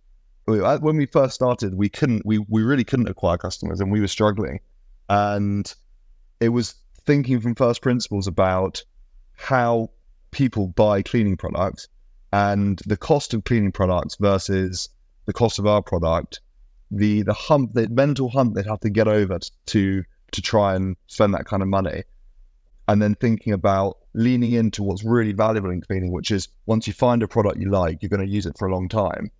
[0.46, 4.08] when we first started we couldn't we we really couldn't acquire customers and we were
[4.08, 4.60] struggling,
[5.08, 5.74] and
[6.40, 8.82] it was thinking from first principles about
[9.34, 9.90] how
[10.30, 11.88] people buy cleaning products
[12.32, 14.88] and the cost of cleaning products versus
[15.26, 16.40] the cost of our product
[16.90, 20.96] the the hump, the mental hump they'd have to get over to to try and
[21.06, 22.02] spend that kind of money,
[22.88, 26.92] and then thinking about leaning into what's really valuable in cleaning, which is once you
[26.94, 29.30] find a product you like, you're going to use it for a long time.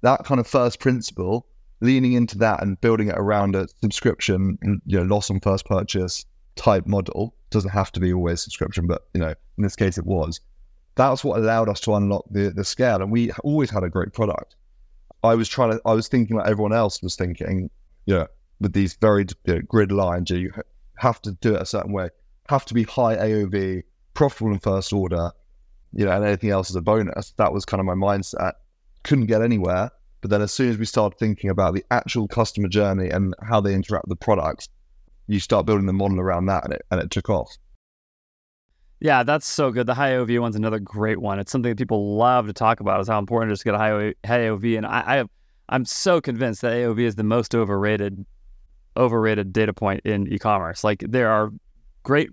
[0.00, 1.46] That kind of first principle,
[1.80, 5.66] leaning into that and building it around a subscription, mm, you know, loss on first
[5.66, 6.24] purchase
[6.56, 10.06] type model doesn't have to be always subscription, but you know, in this case it
[10.06, 10.40] was.
[10.96, 14.12] That's what allowed us to unlock the the scale, and we always had a great
[14.12, 14.56] product.
[15.22, 17.68] I was trying to, I was thinking like everyone else was thinking,
[18.06, 18.26] yeah,
[18.60, 20.52] with these very you know, grid lines, you
[20.96, 22.10] have to do it a certain way,
[22.48, 23.82] have to be high AOV,
[24.14, 25.32] profitable in first order,
[25.92, 27.32] you know, and anything else is a bonus.
[27.36, 28.52] That was kind of my mindset.
[29.02, 29.90] Couldn't get anywhere.
[30.20, 33.60] But then as soon as we started thinking about the actual customer journey and how
[33.60, 34.68] they interact with the products,
[35.26, 37.56] you start building the model around that and it, and it took off.
[39.00, 39.86] Yeah, that's so good.
[39.86, 41.38] The high AOV one's another great one.
[41.38, 43.74] It's something that people love to talk about is how important it is to get
[43.74, 44.78] a high, high AOV.
[44.78, 45.28] And I, I have,
[45.68, 48.24] I'm so convinced that AOV is the most overrated
[48.96, 50.84] overrated data point in e-commerce.
[50.84, 51.52] Like there are
[52.04, 52.30] great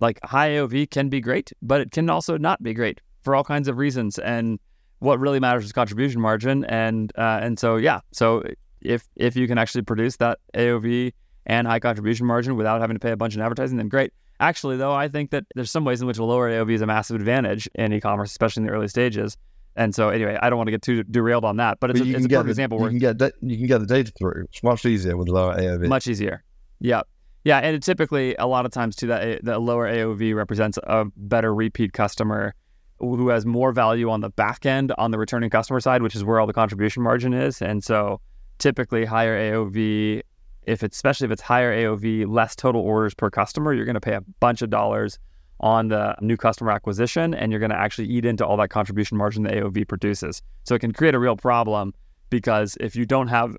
[0.00, 3.44] like high AOV can be great, but it can also not be great for all
[3.44, 4.18] kinds of reasons.
[4.18, 4.58] And
[4.98, 6.64] what really matters is contribution margin.
[6.66, 8.42] And uh, and so yeah, so
[8.80, 11.12] if if you can actually produce that AOV
[11.46, 14.12] and high contribution margin without having to pay a bunch in advertising, then great.
[14.40, 16.86] Actually, though, I think that there's some ways in which a lower AOV is a
[16.86, 19.36] massive advantage in e-commerce, especially in the early stages.
[19.76, 22.08] And so, anyway, I don't want to get too derailed on that, but it's, but
[22.08, 22.78] a, it's a perfect the, example.
[22.78, 24.46] You where can get da- you can get the data through.
[24.50, 25.88] It's much easier with lower AOV.
[25.88, 26.42] Much easier.
[26.80, 27.02] Yeah,
[27.44, 31.54] yeah, and typically a lot of times too that the lower AOV represents a better
[31.54, 32.54] repeat customer
[32.98, 36.24] who has more value on the back end on the returning customer side, which is
[36.24, 37.60] where all the contribution margin is.
[37.60, 38.20] And so,
[38.58, 40.22] typically higher AOV
[40.66, 44.00] if it's especially if it's higher AOV, less total orders per customer, you're going to
[44.00, 45.18] pay a bunch of dollars
[45.60, 49.16] on the new customer acquisition and you're going to actually eat into all that contribution
[49.16, 50.42] margin the AOV produces.
[50.64, 51.94] So it can create a real problem
[52.30, 53.56] because if you don't have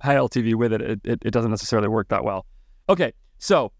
[0.00, 2.46] high LTV with it, it, it, it doesn't necessarily work that well.
[2.88, 3.72] Okay, so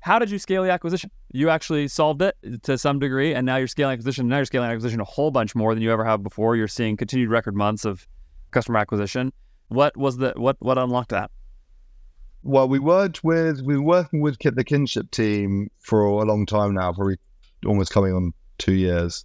[0.00, 1.10] how did you scale the acquisition?
[1.32, 4.28] You actually solved it to some degree, and now you're scaling acquisition.
[4.28, 6.54] Now you're scaling acquisition a whole bunch more than you ever have before.
[6.56, 8.06] You're seeing continued record months of
[8.50, 9.32] customer acquisition.
[9.68, 11.30] What was the what what unlocked that?
[12.44, 16.74] Well, we worked with we were working with the kinship team for a long time
[16.74, 17.16] now, probably
[17.64, 19.24] almost coming on two years.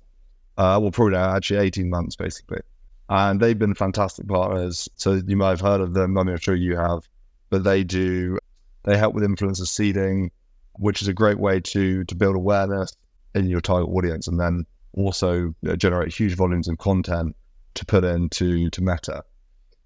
[0.57, 2.61] Uh, well, probably now, actually eighteen months basically,
[3.09, 4.89] and they've been fantastic partners.
[4.95, 6.17] So you might have heard of them.
[6.17, 7.07] I I'm sure you have,
[7.49, 8.39] but they do.
[8.87, 10.31] They help with influencer seeding,
[10.77, 12.95] which is a great way to to build awareness
[13.35, 17.35] in your target audience, and then also uh, generate huge volumes of content
[17.73, 19.23] to put into to Meta.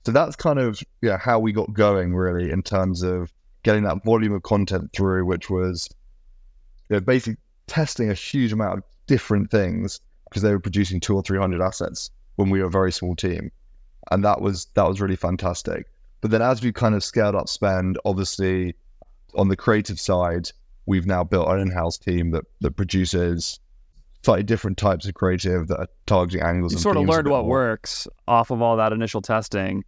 [0.05, 3.33] So that's kind of yeah how we got going really in terms of
[3.63, 5.89] getting that volume of content through, which was
[6.89, 11.15] you know, basically testing a huge amount of different things because they were producing two
[11.15, 13.51] or three hundred assets when we were a very small team,
[14.11, 15.87] and that was that was really fantastic.
[16.21, 18.75] But then as we kind of scaled up spend, obviously
[19.35, 20.49] on the creative side,
[20.85, 23.59] we've now built an in-house team that that produces
[24.23, 26.73] slightly different types of creative that are targeting angles.
[26.73, 27.49] You sort of learned what more.
[27.49, 29.83] works off of all that initial testing,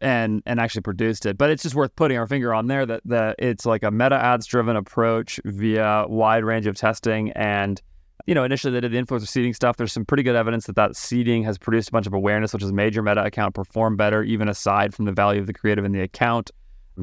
[0.00, 1.38] and and actually produced it.
[1.38, 4.16] But it's just worth putting our finger on there that that it's like a meta
[4.16, 7.80] ads driven approach via wide range of testing and.
[8.26, 9.76] You know, initially they did the influencer seeding stuff.
[9.76, 12.62] There's some pretty good evidence that that seeding has produced a bunch of awareness, which
[12.62, 15.84] has made your meta account perform better, even aside from the value of the creative
[15.84, 16.50] in the account.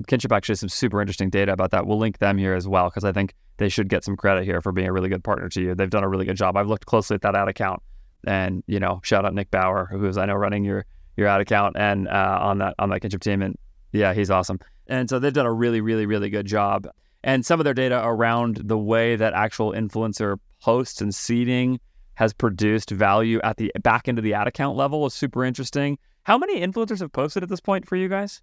[0.07, 1.85] Kinship actually has some super interesting data about that.
[1.85, 4.61] We'll link them here as well because I think they should get some credit here
[4.61, 5.75] for being a really good partner to you.
[5.75, 6.55] They've done a really good job.
[6.57, 7.81] I've looked closely at that ad account,
[8.25, 10.85] and you know, shout out Nick Bauer, who's I know running your
[11.17, 13.57] your ad account and uh, on that on that Kinship team, and
[13.91, 14.59] yeah, he's awesome.
[14.87, 16.87] And so they've done a really, really, really good job.
[17.23, 21.79] And some of their data around the way that actual influencer posts and seeding
[22.15, 25.97] has produced value at the back of the ad account level is super interesting.
[26.23, 28.41] How many influencers have posted at this point for you guys?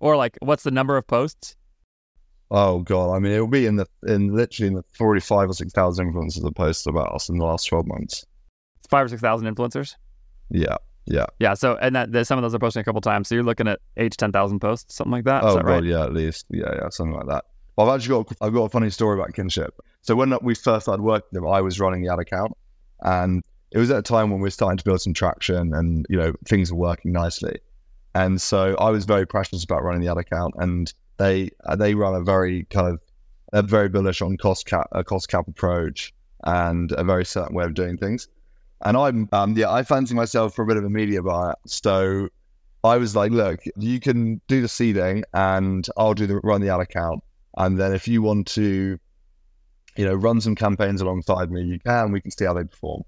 [0.00, 1.56] Or like, what's the number of posts?
[2.50, 5.54] Oh god, I mean it'll be in the in literally in the forty five or
[5.54, 8.24] six thousand influencers that posted about us in the last twelve months.
[8.88, 9.96] Five or six thousand influencers.
[10.50, 11.54] Yeah, yeah, Yeah.
[11.54, 13.28] So and that there's some of those are posting a couple times.
[13.28, 15.44] So you're looking at eight to ten thousand posts, something like that.
[15.44, 15.84] Is oh that god, right?
[15.84, 17.44] yeah, at least yeah, yeah, something like that.
[17.78, 19.74] I've actually got I've got a funny story about kinship.
[20.02, 22.52] So when we first started working them, I was running the ad account,
[23.00, 26.06] and it was at a time when we were starting to build some traction, and
[26.08, 27.58] you know things were working nicely.
[28.16, 31.94] And so I was very precious about running the ad account, and they uh, they
[31.94, 33.00] run a very kind of
[33.52, 37.64] they're very bullish on cost cap a cost cap approach and a very certain way
[37.66, 38.26] of doing things.
[38.86, 42.30] And I'm um, yeah I fancy myself for a bit of a media buyer, so
[42.82, 46.70] I was like, look, you can do the seeding, and I'll do the run the
[46.70, 47.22] ad account,
[47.58, 48.98] and then if you want to,
[49.96, 52.12] you know, run some campaigns alongside me, you can.
[52.12, 53.02] We can see how they perform.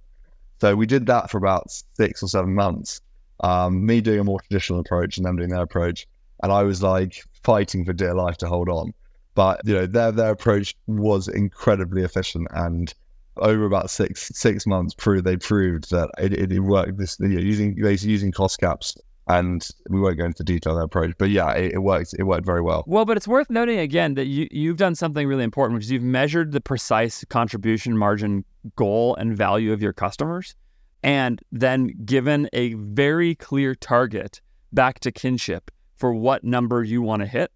[0.60, 3.00] So we did that for about six or seven months.
[3.40, 6.06] Um, me doing a more traditional approach and them doing their approach,
[6.42, 8.92] and I was like fighting for dear life to hold on.
[9.34, 12.92] But you know, their their approach was incredibly efficient, and
[13.36, 16.98] over about six six months, proved they proved that it, it, worked.
[16.98, 18.96] This you know, using basically using cost caps,
[19.28, 22.14] and we won't go into detail of their approach, but yeah, it, it worked.
[22.18, 22.84] It worked very well.
[22.86, 25.90] Well, but it's worth noting again that you you've done something really important, which is
[25.90, 28.44] you've measured the precise contribution margin
[28.76, 30.54] goal and value of your customers,
[31.02, 34.40] and then given a very clear target
[34.72, 37.50] back to Kinship for what number you want to hit.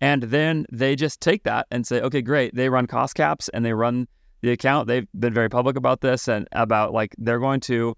[0.00, 2.54] And then they just take that and say, okay, great.
[2.54, 4.06] They run cost caps and they run
[4.42, 4.86] the account.
[4.86, 7.96] They've been very public about this and about like they're going to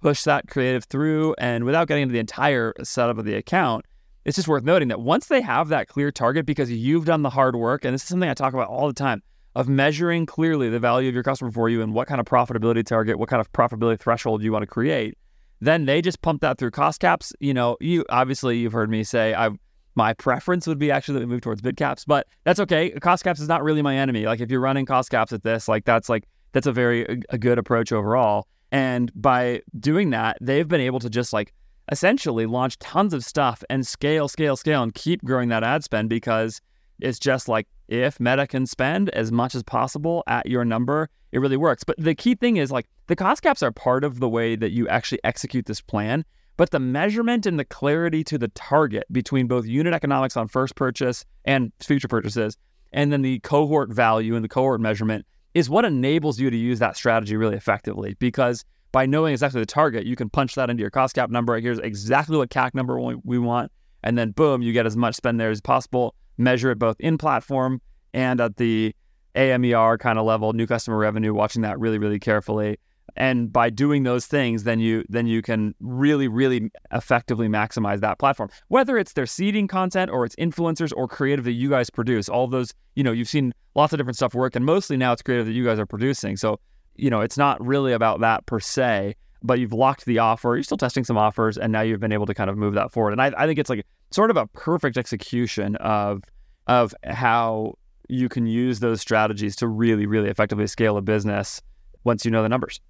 [0.00, 1.34] push that creative through.
[1.38, 3.84] And without getting into the entire setup of the account,
[4.24, 7.30] it's just worth noting that once they have that clear target, because you've done the
[7.30, 9.22] hard work, and this is something I talk about all the time
[9.54, 12.84] of measuring clearly the value of your customer for you and what kind of profitability
[12.84, 15.16] target, what kind of profitability threshold you want to create,
[15.60, 17.32] then they just pump that through cost caps.
[17.40, 19.50] You know, you obviously you've heard me say I
[19.94, 22.90] my preference would be actually that we move towards bid caps, but that's okay.
[22.90, 24.26] Cost caps is not really my enemy.
[24.26, 27.16] Like if you're running cost caps at this, like that's like that's a very a,
[27.30, 28.46] a good approach overall.
[28.70, 31.52] And by doing that, they've been able to just like
[31.90, 36.08] essentially launch tons of stuff and scale, scale, scale, and keep growing that ad spend
[36.08, 36.60] because
[37.00, 41.38] it's just like if Meta can spend as much as possible at your number, it
[41.38, 41.84] really works.
[41.84, 44.70] But the key thing is like the cost caps are part of the way that
[44.70, 46.24] you actually execute this plan.
[46.56, 50.74] But the measurement and the clarity to the target between both unit economics on first
[50.74, 52.56] purchase and future purchases,
[52.92, 55.24] and then the cohort value and the cohort measurement
[55.54, 58.14] is what enables you to use that strategy really effectively.
[58.18, 61.58] Because by knowing exactly the target, you can punch that into your cost cap number.
[61.60, 63.70] Here's exactly what CAC number we want.
[64.02, 66.14] And then boom, you get as much spend there as possible.
[66.38, 67.80] Measure it both in platform
[68.14, 68.94] and at the
[69.34, 72.78] AMER kind of level, new customer revenue, watching that really, really carefully.
[73.16, 78.18] And by doing those things, then you then you can really, really effectively maximize that
[78.18, 78.50] platform.
[78.68, 82.46] Whether it's their seeding content or it's influencers or creative that you guys produce, all
[82.46, 85.46] those, you know, you've seen lots of different stuff work, and mostly now it's creative
[85.46, 86.36] that you guys are producing.
[86.36, 86.60] So,
[86.94, 90.62] you know, it's not really about that per se, but you've locked the offer, you're
[90.62, 93.12] still testing some offers, and now you've been able to kind of move that forward.
[93.12, 96.22] And I, I think it's like sort of a perfect execution of
[96.66, 97.74] of how
[98.08, 101.62] you can use those strategies to really, really effectively scale a business
[102.04, 102.80] once you know the numbers.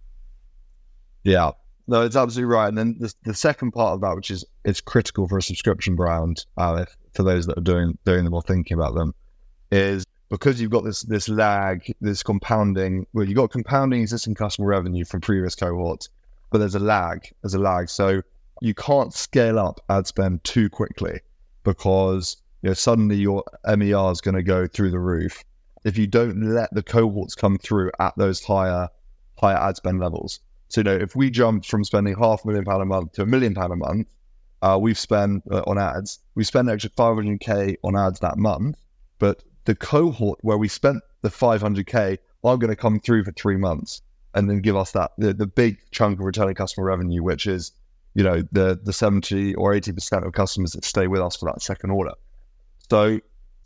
[1.24, 1.52] Yeah,
[1.88, 2.68] no, it's absolutely right.
[2.68, 5.96] And then the, the second part of that, which is it's critical for a subscription
[5.96, 9.14] brand, uh, if, for those that are doing doing them or thinking about them,
[9.72, 13.06] is because you've got this this lag, this compounding.
[13.12, 16.08] Well, you've got compounding existing customer revenue from previous cohorts,
[16.50, 17.28] but there's a lag.
[17.42, 18.22] There's a lag, so
[18.60, 21.20] you can't scale up ad spend too quickly
[21.64, 25.44] because you know suddenly your MER is going to go through the roof
[25.84, 28.88] if you don't let the cohorts come through at those higher
[29.38, 30.40] higher ad spend levels.
[30.68, 33.22] So, you know, if we jump from spending half a million pound a month to
[33.22, 34.08] a million pound a month,
[34.60, 38.76] uh, we've spent uh, on ads, we spend extra 500k on ads that month,
[39.18, 43.56] but the cohort where we spent the 500k are going to come through for three
[43.56, 44.02] months
[44.34, 47.72] and then give us that the, the big chunk of returning customer revenue, which is
[48.18, 51.46] you know the the 70 or 80 percent of customers that stay with us for
[51.46, 52.14] that second order.
[52.90, 53.20] So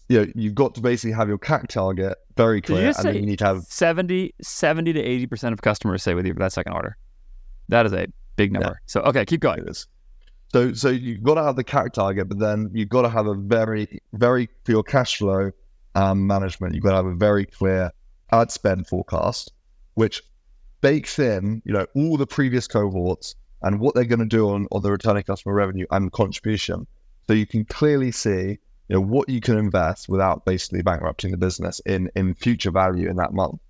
[0.08, 3.22] you know, you've got to basically have your CAC target very clear, and then you
[3.22, 6.74] need to have 70, 70 to 80% of customers stay with you for that second
[6.74, 6.98] order.
[7.68, 8.80] That is a big number.
[8.82, 8.86] Yeah.
[8.86, 9.64] So, okay, keep going.
[10.52, 13.26] So, so you've got to have the CAC target, but then you've got to have
[13.26, 15.50] a very, very, for your cash flow
[15.94, 17.90] um, management, you've got to have a very clear
[18.32, 19.52] ad spend forecast,
[19.94, 20.22] which
[20.82, 24.66] bakes in, you know, all the previous cohorts and what they're going to do on,
[24.72, 26.86] on the returning customer revenue and contribution.
[27.26, 28.58] So you can clearly see
[28.88, 33.08] you know what you can invest without basically bankrupting the business in in future value
[33.08, 33.60] in that month.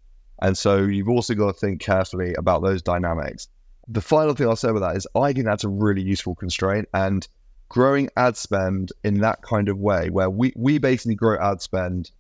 [0.41, 3.47] And so you've also got to think carefully about those dynamics.
[3.87, 6.89] The final thing I'll say about that is I think that's a really useful constraint
[6.95, 7.29] and
[7.69, 12.11] growing ad spend in that kind of way where we we basically grow ad spend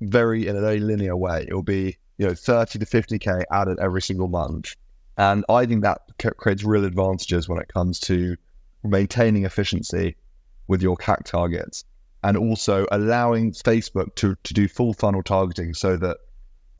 [0.00, 1.44] very in a very linear way.
[1.46, 4.74] It'll be you know 30 to 50k added every single month,
[5.18, 6.00] and I think that
[6.36, 8.36] creates real advantages when it comes to
[8.84, 10.16] maintaining efficiency
[10.68, 11.84] with your CAC targets
[12.22, 16.18] and also allowing Facebook to, to do full funnel targeting so that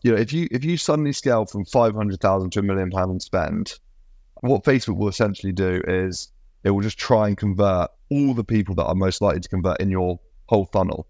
[0.02, 3.74] you know if you if you suddenly scale from 500,000 to a million pound spend
[4.40, 6.30] what Facebook will essentially do is
[6.62, 9.80] it will just try and convert all the people that are most likely to convert
[9.80, 11.06] in your whole funnel.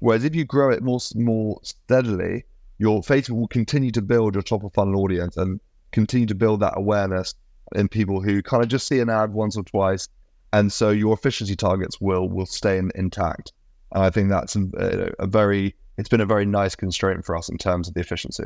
[0.00, 2.44] Whereas if you grow it more more steadily
[2.78, 5.60] your Facebook will continue to build your top of funnel audience and
[5.94, 7.34] continue to build that awareness
[7.74, 10.08] in people who kind of just see an ad once or twice
[10.52, 13.52] and so your efficiency targets will will stay in, intact
[13.94, 17.36] and I think that's um, a, a very it's been a very nice constraint for
[17.36, 18.44] us in terms of the efficiency.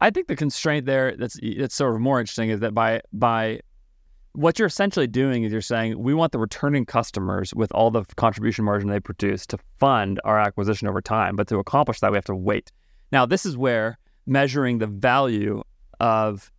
[0.00, 3.60] I think the constraint there that's that's sort of more interesting is that by by
[4.32, 8.04] what you're essentially doing is you're saying we want the returning customers with all the
[8.16, 11.36] contribution margin they produce to fund our acquisition over time.
[11.36, 12.72] But to accomplish that, we have to wait.
[13.12, 15.62] Now, this is where measuring the value
[16.00, 16.50] of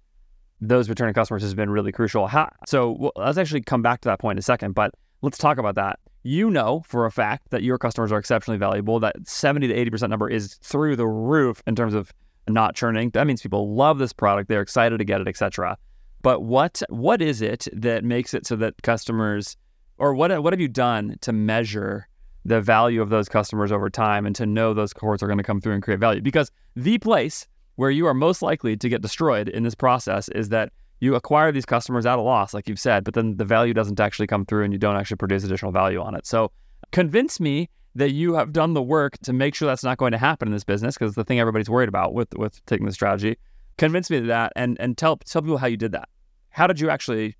[0.62, 2.28] those returning customers has been really crucial.
[2.28, 5.38] How, so well, let's actually come back to that point in a second, but let's
[5.38, 9.00] talk about that you know for a fact that your customers are exceptionally valuable.
[9.00, 12.12] That 70 to 80% number is through the roof in terms of
[12.48, 13.12] not churning.
[13.12, 15.78] That means people love this product, they're excited to get it, etc.
[16.24, 19.56] But what what is it that makes it so that customers
[20.00, 22.08] or what what have you done to measure
[22.44, 25.44] the value of those customers over time and to know those cohorts are going to
[25.44, 26.22] come through and create value?
[26.22, 27.46] Because the place
[27.76, 31.52] where you are most likely to get destroyed in this process is that you acquire
[31.52, 34.46] these customers at a loss, like you've said, but then the value doesn't actually come
[34.46, 36.26] through and you don't actually produce additional value on it.
[36.26, 36.52] So
[36.92, 40.18] convince me that you have done the work to make sure that's not going to
[40.18, 43.38] happen in this business because the thing everybody's worried about with with taking the strategy.
[43.78, 46.10] Convince me of that and and tell tell people how you did that.
[46.50, 47.36] How did you actually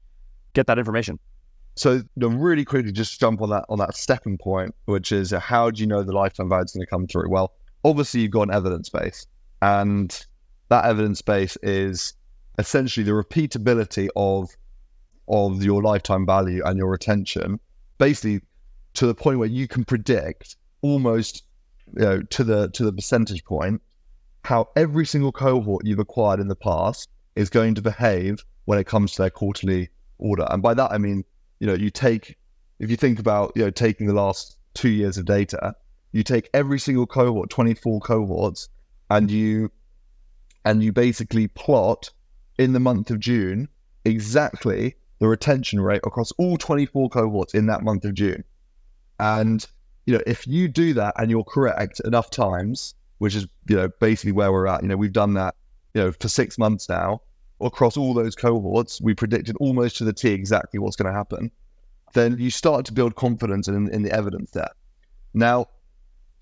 [0.54, 1.20] get that information?
[1.76, 5.72] So really quickly just jump on that on that second point, which is uh, how
[5.72, 7.30] do you know the lifetime value is going to come through?
[7.30, 9.28] Well, obviously you've got an evidence base,
[9.66, 10.26] and
[10.70, 12.14] that evidence base is
[12.60, 14.50] essentially the repeatability of
[15.28, 17.60] of your lifetime value and your retention,
[17.98, 18.42] basically
[18.94, 21.44] to the point where you can predict almost
[21.96, 23.82] you know to the to the percentage point
[24.44, 28.86] how every single cohort you've acquired in the past is going to behave when it
[28.86, 29.90] comes to their quarterly
[30.20, 30.46] order.
[30.52, 31.24] And by that I mean,
[31.60, 32.38] you know, you take
[32.78, 35.74] if you think about, you know, taking the last two years of data,
[36.12, 38.70] you take every single cohort, 24 cohorts,
[39.10, 39.72] and you
[40.64, 42.12] and you basically plot
[42.58, 43.68] in the month of June
[44.04, 48.44] exactly the retention rate across all 24 cohorts in that month of June.
[49.20, 49.66] And,
[50.06, 53.90] you know, if you do that and you're correct enough times, which is, you know,
[54.00, 55.56] basically where we're at, you know, we've done that,
[55.94, 57.22] you know, for six months now
[57.62, 61.52] across all those cohorts, we predicted almost to the T exactly what's going to happen.
[62.14, 64.72] Then you start to build confidence in, in the evidence there.
[65.34, 65.68] Now,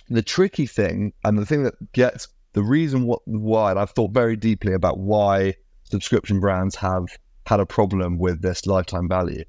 [0.09, 4.11] the tricky thing and the thing that gets the reason what, why, and I've thought
[4.11, 7.05] very deeply about why subscription brands have
[7.45, 9.43] had a problem with this lifetime value.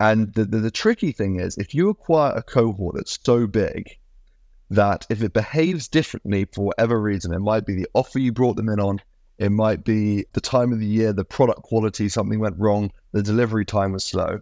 [0.00, 3.96] And the, the, the, tricky thing is, if you acquire a cohort that's so big
[4.70, 8.56] that if it behaves differently for whatever reason, it might be the offer you brought
[8.56, 9.00] them in on,
[9.38, 13.22] it might be the time of the year, the product quality, something went wrong, the
[13.22, 14.40] delivery time was slow.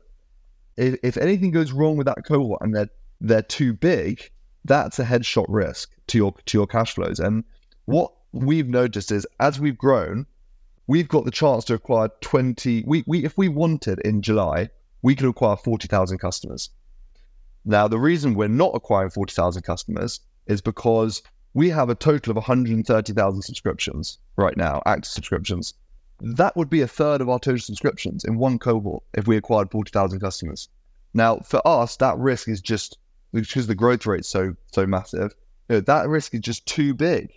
[0.77, 2.89] If, if anything goes wrong with that cohort and they're
[3.21, 4.31] they're too big,
[4.65, 7.19] that's a headshot risk to your to your cash flows.
[7.19, 7.45] And
[7.85, 10.27] what we've noticed is as we've grown,
[10.87, 14.69] we've got the chance to acquire 20 we, we if we wanted in july
[15.03, 16.71] we could acquire 40,000 customers.
[17.65, 21.23] Now the reason we're not acquiring 40,000 customers is because
[21.55, 25.75] we have a total of 130,000 subscriptions right now active subscriptions.
[26.21, 29.71] That would be a third of our total subscriptions in one cohort if we acquired
[29.71, 30.69] 40,000 customers.
[31.15, 32.99] Now for us that risk is just
[33.33, 35.37] because the growth rate so so massive
[35.69, 37.31] you know, that risk is just too big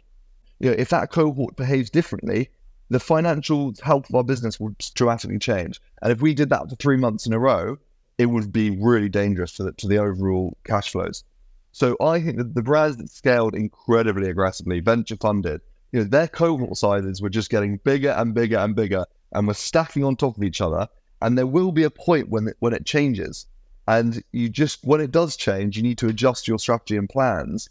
[0.63, 2.49] you know, if that cohort behaves differently
[2.89, 5.81] the financial health of our business would dramatically change.
[6.01, 7.77] And if we did that for three months in a row,
[8.17, 11.23] it would be really dangerous to the, to the overall cash flows.
[11.71, 15.61] So I think that the brands that scaled incredibly aggressively, venture funded,
[15.91, 19.55] you know, their cohort sizes were just getting bigger and bigger and bigger, and were
[19.55, 20.87] stacking on top of each other.
[21.21, 23.47] And there will be a point when it, when it changes,
[23.87, 27.69] and you just when it does change, you need to adjust your strategy and plans.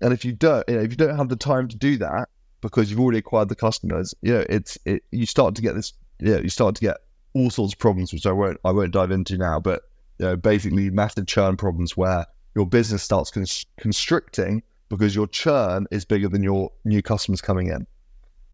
[0.00, 2.28] And if you don't, you know, if you don't have the time to do that,
[2.64, 5.92] because you've already acquired the customers, you know, it's it, you start to get this,
[6.18, 6.96] yeah, you start to get
[7.34, 9.82] all sorts of problems, which I won't I won't dive into now, but
[10.18, 12.24] you know, basically massive churn problems where
[12.56, 17.66] your business starts cons- constricting because your churn is bigger than your new customers coming
[17.66, 17.86] in,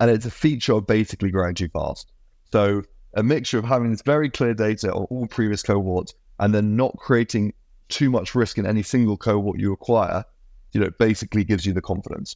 [0.01, 2.11] and it's a feature of basically growing too fast.
[2.51, 2.83] So
[3.15, 6.97] a mixture of having this very clear data on all previous cohorts and then not
[6.97, 7.53] creating
[7.89, 10.25] too much risk in any single cohort you acquire,
[10.73, 12.35] you know, basically gives you the confidence.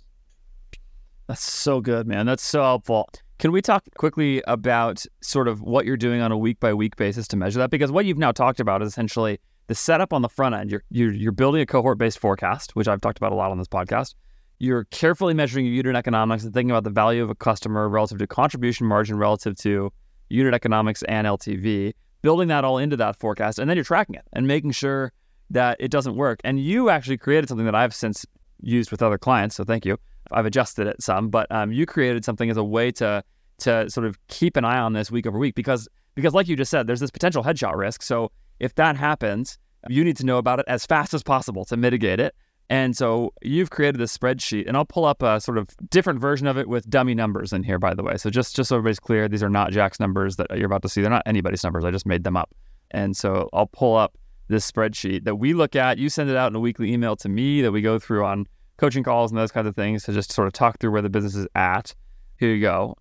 [1.26, 2.26] That's so good, man.
[2.26, 3.08] That's so helpful.
[3.38, 6.96] Can we talk quickly about sort of what you're doing on a week by week
[6.96, 7.70] basis to measure that?
[7.70, 10.70] Because what you've now talked about is essentially the setup on the front end.
[10.70, 13.58] You're you're, you're building a cohort based forecast, which I've talked about a lot on
[13.58, 14.14] this podcast.
[14.58, 18.18] You're carefully measuring your unit economics and thinking about the value of a customer relative
[18.18, 19.92] to contribution margin, relative to
[20.28, 24.24] unit economics and LTV, building that all into that forecast, and then you're tracking it
[24.32, 25.12] and making sure
[25.50, 26.40] that it doesn't work.
[26.44, 28.24] And you actually created something that I've since
[28.62, 29.98] used with other clients, so thank you.
[30.34, 33.22] I've adjusted it some, but um, you created something as a way to
[33.58, 36.56] to sort of keep an eye on this week over week because because like you
[36.56, 38.02] just said, there's this potential headshot risk.
[38.02, 38.30] So
[38.60, 39.58] if that happens,
[39.88, 42.34] you need to know about it as fast as possible to mitigate it.
[42.70, 46.46] And so you've created this spreadsheet, and I'll pull up a sort of different version
[46.46, 48.16] of it with dummy numbers in here, by the way.
[48.16, 50.88] So just just so everybody's clear, these are not Jack's numbers that you're about to
[50.88, 51.02] see.
[51.02, 51.84] They're not anybody's numbers.
[51.84, 52.54] I just made them up.
[52.90, 54.16] And so I'll pull up
[54.48, 55.98] this spreadsheet that we look at.
[55.98, 58.46] You send it out in a weekly email to me that we go through on
[58.76, 61.08] coaching calls and those kinds of things to just sort of talk through where the
[61.08, 61.94] business is at.
[62.38, 62.96] Here you go.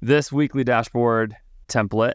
[0.00, 1.36] This weekly dashboard
[1.68, 2.14] template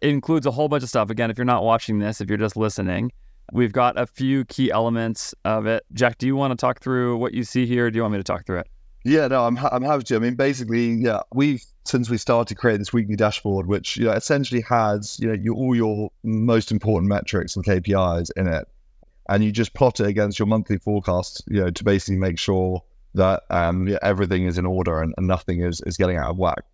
[0.00, 1.10] includes a whole bunch of stuff.
[1.10, 3.12] Again, if you're not watching this, if you're just listening,
[3.52, 5.84] we've got a few key elements of it.
[5.92, 7.90] Jack, do you want to talk through what you see here?
[7.90, 8.68] do you want me to talk through it?
[9.04, 10.16] Yeah, no, I'm, I'm happy to.
[10.16, 14.12] I mean, basically, yeah, we've since we started creating this weekly dashboard, which you know
[14.12, 18.68] essentially has you know your, all your most important metrics and KPIs in it,
[19.28, 22.82] and you just plot it against your monthly forecast, you know, to basically make sure
[23.14, 26.64] that um, everything is in order and, and nothing is is getting out of whack.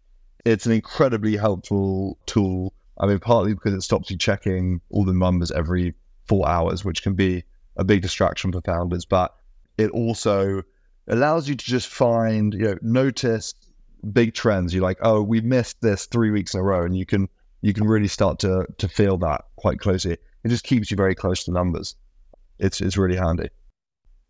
[0.45, 2.73] It's an incredibly helpful tool.
[2.99, 5.95] I mean, partly because it stops you checking all the numbers every
[6.27, 7.45] four hours, which can be
[7.77, 9.35] a big distraction for founders, but
[9.77, 10.63] it also
[11.09, 13.55] allows you to just find, you know, notice
[14.13, 14.75] big trends.
[14.75, 17.29] You're like, oh, we missed this three weeks in a row, and you can
[17.63, 20.13] you can really start to to feel that quite closely.
[20.13, 21.97] It just keeps you very close to numbers.
[22.59, 23.49] It's it's really handy.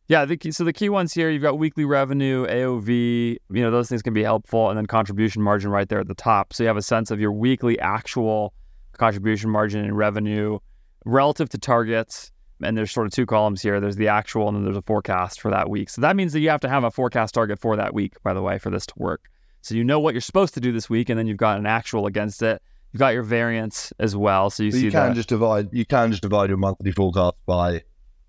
[0.08, 3.70] Yeah, the key, so the key ones here, you've got weekly revenue, AOV, you know,
[3.70, 6.54] those things can be helpful, and then contribution margin right there at the top.
[6.54, 8.54] So you have a sense of your weekly actual
[8.96, 10.58] contribution margin and revenue
[11.04, 12.32] relative to targets.
[12.62, 13.80] And there's sort of two columns here.
[13.80, 15.90] There's the actual and then there's a forecast for that week.
[15.90, 18.34] So that means that you have to have a forecast target for that week, by
[18.34, 19.30] the way, for this to work.
[19.60, 21.66] So you know what you're supposed to do this week, and then you've got an
[21.66, 22.62] actual against it.
[22.92, 24.50] You've got your variance as well.
[24.50, 25.14] So you you can that.
[25.14, 27.82] just divide you can just divide your monthly forecast by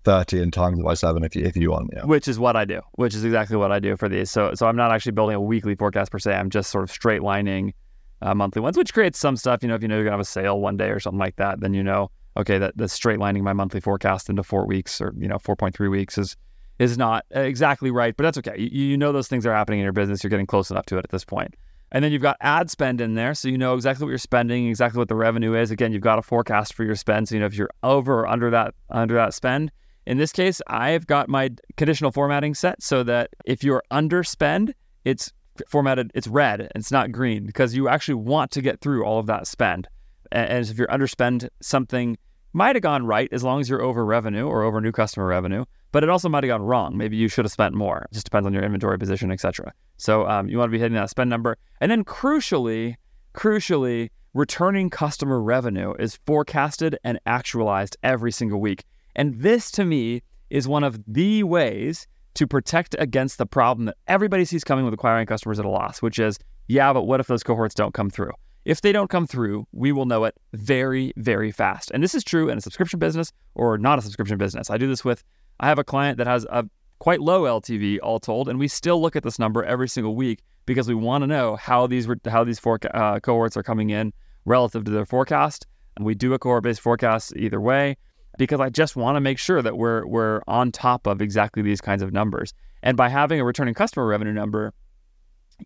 [0.04, 1.90] 30 and times by seven if you if you want.
[1.92, 2.04] Yeah.
[2.04, 4.30] Which is what I do, which is exactly what I do for these.
[4.30, 6.34] So so I'm not actually building a weekly forecast per se.
[6.34, 7.74] I'm just sort of straight lining
[8.22, 9.62] uh, monthly ones, which creates some stuff.
[9.62, 11.36] You know, if you know you're gonna have a sale one day or something like
[11.36, 15.00] that, then you know, okay, that the straight lining my monthly forecast into four weeks
[15.00, 16.36] or you know 4.3 weeks is
[16.78, 18.58] is not exactly right, but that's okay.
[18.58, 20.22] You, you know those things are happening in your business.
[20.24, 21.54] You're getting close enough to it at this point.
[21.92, 24.68] And then you've got ad spend in there, so you know exactly what you're spending,
[24.68, 25.72] exactly what the revenue is.
[25.72, 28.28] Again, you've got a forecast for your spend, so you know if you're over or
[28.28, 29.72] under that under that spend.
[30.06, 34.72] In this case, I've got my conditional formatting set so that if you're underspend,
[35.04, 35.32] it's
[35.68, 39.26] formatted, it's red, it's not green because you actually want to get through all of
[39.26, 39.88] that spend.
[40.32, 42.16] And if you're underspend, something
[42.52, 45.64] might have gone right as long as you're over revenue or over new customer revenue,
[45.92, 46.96] but it also might have gone wrong.
[46.96, 48.06] Maybe you should have spent more.
[48.10, 49.72] It just depends on your inventory position, etc.
[49.98, 52.96] So um, you want to be hitting that spend number, and then crucially,
[53.34, 58.84] crucially, returning customer revenue is forecasted and actualized every single week.
[59.16, 63.96] And this to me is one of the ways to protect against the problem that
[64.06, 66.38] everybody sees coming with acquiring customers at a loss, which is,
[66.68, 68.32] yeah, but what if those cohorts don't come through?
[68.64, 71.90] If they don't come through, we will know it very, very fast.
[71.92, 74.70] And this is true in a subscription business or not a subscription business.
[74.70, 75.24] I do this with,
[75.60, 76.66] I have a client that has a
[76.98, 80.42] quite low LTV, all told, and we still look at this number every single week
[80.66, 84.12] because we want to know how these how these foreca- uh, cohorts are coming in
[84.44, 85.66] relative to their forecast.
[85.96, 87.96] And we do a cohort-based forecast either way
[88.38, 91.80] because I just want to make sure that we're we're on top of exactly these
[91.80, 92.54] kinds of numbers.
[92.82, 94.72] And by having a returning customer revenue number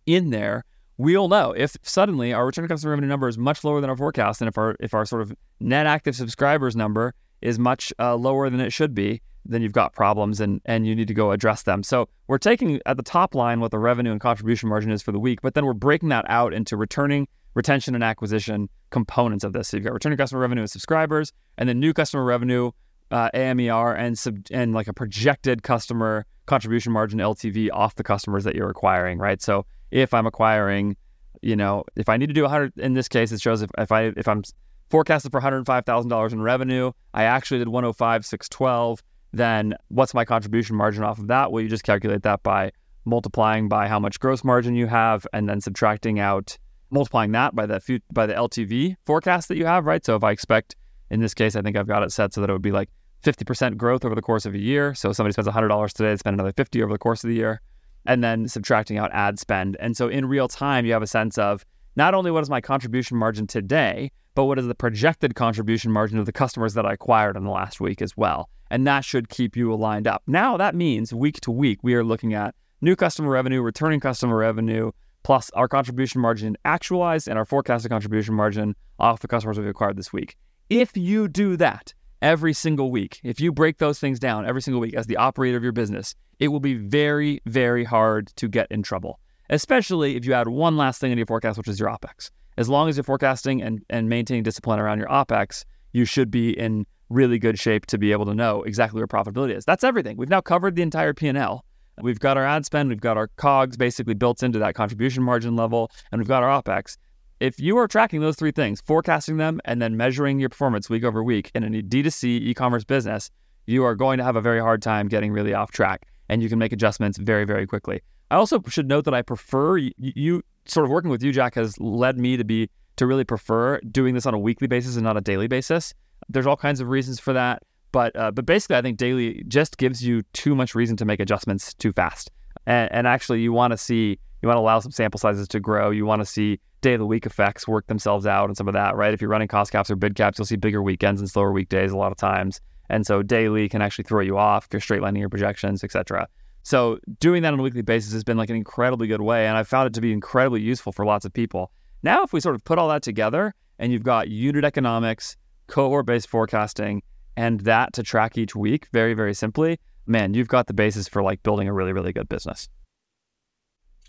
[0.05, 0.65] in there,
[0.97, 4.41] we'll know if suddenly our returning customer revenue number is much lower than our forecast,
[4.41, 8.49] and if our if our sort of net active subscribers number is much uh, lower
[8.49, 11.63] than it should be, then you've got problems and and you need to go address
[11.63, 11.83] them.
[11.83, 15.11] So we're taking at the top line what the revenue and contribution margin is for
[15.11, 19.53] the week, but then we're breaking that out into returning retention and acquisition components of
[19.53, 19.69] this.
[19.69, 22.71] So you've got returning customer revenue and subscribers, and then new customer revenue,
[23.11, 28.43] uh, AMER, and sub- and like a projected customer contribution margin LTV off the customers
[28.43, 29.41] that you're acquiring, right?
[29.41, 30.95] So if I'm acquiring,
[31.41, 33.91] you know, if I need to do 100 in this case, it shows if, if
[33.91, 34.43] I if I'm
[34.89, 39.01] forecasted for $105,000 in revenue, I actually did 105,612,
[39.33, 41.51] then what's my contribution margin off of that?
[41.51, 42.71] Well, you just calculate that by
[43.05, 46.57] multiplying by how much gross margin you have and then subtracting out
[46.95, 50.03] multiplying that by the by the LTV forecast that you have, right?
[50.03, 50.75] So if I expect
[51.11, 52.89] in this case, I think I've got it set so that it would be like
[53.23, 54.95] 50% growth over the course of a year.
[54.95, 57.61] So somebody spends $100 today, they spend another 50 over the course of the year.
[58.05, 59.77] and then subtracting out ad spend.
[59.79, 61.65] And so in real time, you have a sense of
[61.95, 66.19] not only what is my contribution margin today, but what is the projected contribution margin
[66.19, 68.49] of the customers that I acquired in the last week as well.
[68.69, 70.23] And that should keep you aligned up.
[70.27, 74.35] Now, that means week to week, we are looking at new customer revenue, returning customer
[74.35, 74.91] revenue,
[75.25, 79.97] plus our contribution margin actualized and our forecasted contribution margin off the customers we've acquired
[79.97, 80.37] this week.
[80.69, 84.79] If you do that every single week, if you break those things down every single
[84.79, 88.67] week as the operator of your business, it will be very, very hard to get
[88.69, 89.19] in trouble,
[89.49, 92.29] especially if you add one last thing into your forecast, which is your OPEX.
[92.57, 96.51] As long as you're forecasting and, and maintaining discipline around your OPEX, you should be
[96.51, 99.65] in really good shape to be able to know exactly where profitability is.
[99.65, 100.17] That's everything.
[100.17, 101.65] We've now covered the entire P&L.
[102.01, 105.55] We've got our ad spend, we've got our COGS basically built into that contribution margin
[105.55, 106.97] level, and we've got our OPEX.
[107.39, 111.03] If you are tracking those three things, forecasting them and then measuring your performance week
[111.03, 113.29] over week in a D2C e commerce business,
[113.65, 116.49] you are going to have a very hard time getting really off track and you
[116.49, 118.01] can make adjustments very, very quickly.
[118.31, 121.55] I also should note that I prefer you, you sort of working with you, Jack,
[121.55, 125.03] has led me to be to really prefer doing this on a weekly basis and
[125.03, 125.93] not a daily basis.
[126.29, 127.63] There's all kinds of reasons for that.
[127.95, 131.21] But uh, but basically, I think daily just gives you too much reason to make
[131.21, 132.29] adjustments too fast.
[132.65, 135.61] And, and actually, you want to see you want to allow some sample sizes to
[135.61, 135.91] grow.
[135.91, 138.73] You want to see day of the week effects work themselves out and some of
[138.73, 139.13] that, right?
[139.13, 141.93] If you're running cost caps or bid caps, you'll see bigger weekends and slower weekdays
[141.93, 142.59] a lot of times.
[142.89, 146.27] And so daily can actually throw you off if you're straight lining your projections, etc.
[146.63, 149.55] So doing that on a weekly basis has been like an incredibly good way, and
[149.55, 151.71] I found it to be incredibly useful for lots of people.
[152.03, 155.37] Now, if we sort of put all that together, and you've got unit economics,
[155.67, 157.01] cohort-based forecasting,
[157.37, 161.23] and that to track each week very, very simply, man, you've got the basis for
[161.23, 162.69] like building a really, really good business.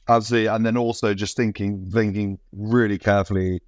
[0.08, 0.46] Absolutely.
[0.46, 3.60] And then also just thinking thinking really carefully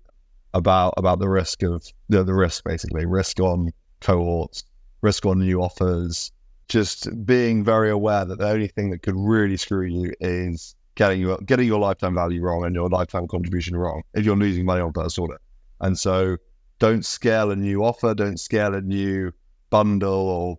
[0.54, 4.62] about about the risk of the, the risk basically, risk on cohorts,
[5.02, 6.30] risk on new offers,
[6.68, 11.20] just being very aware that the only thing that could really screw you is getting
[11.20, 14.80] your getting your lifetime value wrong and your lifetime contribution wrong if you're losing money
[14.80, 15.38] on first order.
[15.80, 16.36] And so
[16.78, 19.32] don't scale a new offer, don't scale a new
[19.70, 20.58] bundle or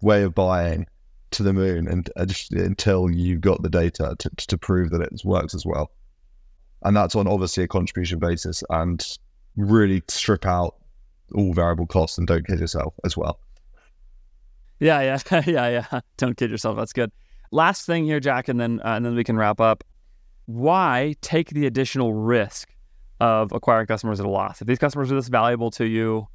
[0.00, 0.86] way of buying
[1.32, 5.00] to the moon and uh, just until you've got the data to, to prove that
[5.00, 5.90] it works as well.
[6.82, 9.06] And that's on obviously a contribution basis and
[9.56, 10.76] really strip out
[11.34, 13.38] all variable costs and don't kid yourself as well.
[14.80, 16.00] Yeah, yeah, yeah, yeah.
[16.16, 16.76] Don't kid yourself.
[16.76, 17.12] That's good.
[17.52, 19.84] Last thing here, Jack, and then uh, and then we can wrap up.
[20.46, 22.74] Why take the additional risk
[23.20, 24.60] of acquiring customers at a loss?
[24.60, 26.28] If these customers are this valuable to you,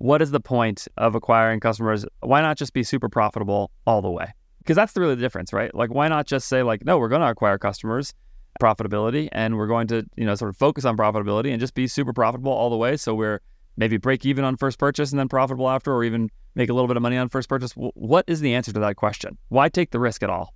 [0.00, 2.06] what is the point of acquiring customers?
[2.20, 4.32] Why not just be super profitable all the way?
[4.60, 5.74] Because that's really the difference, right?
[5.74, 8.14] Like, why not just say like, no, we're going to acquire customers,
[8.62, 11.86] profitability, and we're going to you know sort of focus on profitability and just be
[11.86, 12.96] super profitable all the way.
[12.96, 13.40] So we're
[13.76, 16.88] maybe break even on first purchase and then profitable after, or even make a little
[16.88, 17.72] bit of money on first purchase.
[17.74, 19.36] What is the answer to that question?
[19.48, 20.54] Why take the risk at all?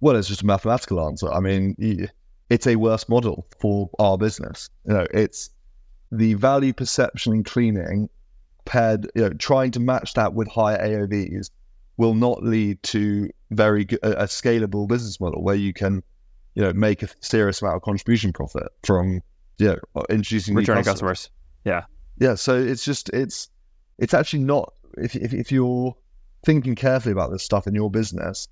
[0.00, 1.32] Well, it's just a mathematical answer.
[1.32, 1.76] I mean,
[2.50, 4.68] it's a worse model for our business.
[4.84, 5.50] You know, it's
[6.10, 8.08] the value perception in cleaning
[8.64, 11.50] paired, you know, trying to match that with higher AOVs
[11.96, 16.02] will not lead to very good, a, a scalable business model where you can,
[16.54, 19.20] you know, make a serious amount of contribution profit from,
[19.58, 21.30] you know, introducing returning customers.
[21.64, 21.84] Yeah.
[22.18, 22.34] Yeah.
[22.34, 23.48] So it's just, it's,
[23.98, 25.96] it's actually not, if, if, if you're
[26.44, 28.48] thinking carefully about this stuff in your business,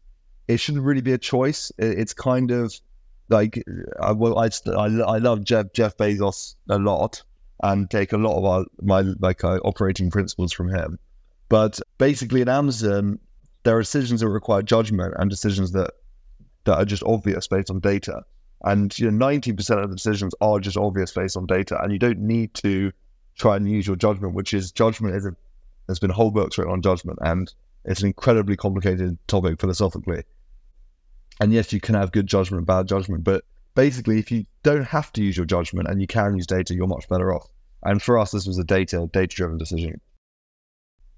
[0.49, 1.71] it shouldn't really be a choice.
[1.79, 2.75] It, it's kind of
[3.29, 3.63] like,
[4.01, 7.23] I, well, I, I, I love Jeff, Jeff Bezos a lot
[7.63, 10.99] and take a lot of our my like uh, operating principles from him.
[11.49, 13.19] But basically, in Amazon,
[13.63, 15.93] there are decisions that require judgment and decisions that
[16.65, 18.23] that are just obvious based on data.
[18.65, 21.93] And you know, ninety percent of the decisions are just obvious based on data, and
[21.93, 22.93] you don't need to
[23.37, 25.37] try and use your judgment, which is judgment is a,
[25.87, 27.53] there's been whole books written on judgment, and
[27.85, 30.25] it's an incredibly complicated topic philosophically.
[31.39, 33.45] And yes, you can have good judgment, bad judgment, but
[33.77, 36.89] basically, if you don't have to use your judgment and you can use data, you're
[36.89, 37.47] much better off.
[37.85, 40.01] And for us, this was a data data driven decision.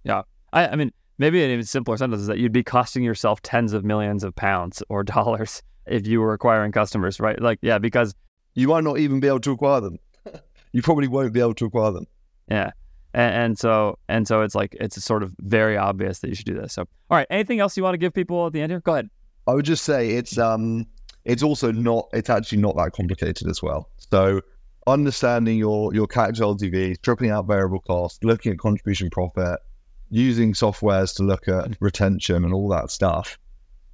[0.04, 3.40] Yeah, I, I mean, maybe an even simpler sentence is that you'd be costing yourself
[3.40, 7.40] tens of millions of pounds or dollars if you were acquiring customers, right?
[7.40, 8.14] Like, yeah, because
[8.54, 9.98] you might not even be able to acquire them.
[10.72, 12.06] you probably won't be able to acquire them.
[12.50, 12.72] Yeah.
[13.14, 16.44] And, and, so and so it's like it's sort of very obvious that you should
[16.44, 16.74] do this.
[16.74, 18.80] So all right, anything else you want to give people at the end here?
[18.80, 19.09] Go ahead.
[19.46, 20.86] I would just say it's um
[21.28, 23.90] it's also not it's actually not that complicated as well.
[23.98, 24.40] So
[24.86, 29.60] understanding your your CAC LTV, stripping out variable cost, looking at contribution profit,
[30.08, 33.38] using softwares to look at retention and all that stuff,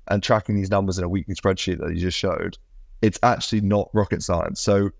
[0.09, 2.57] and tracking these numbers in a weekly spreadsheet that you just showed,
[3.03, 4.61] it's actually not rocket science.
[4.61, 4.91] So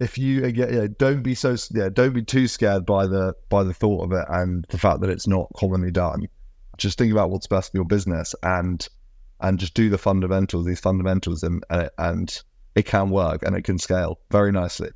[0.00, 3.62] if you again, yeah, don't be so yeah, don't be too scared by the by
[3.62, 6.26] the thought of it and the fact that it's not commonly done.
[6.76, 8.88] Just think about what's best for your business and
[9.40, 12.42] and just do the fundamentals, these fundamentals, and and, and
[12.74, 14.90] it can work and it can scale very nicely.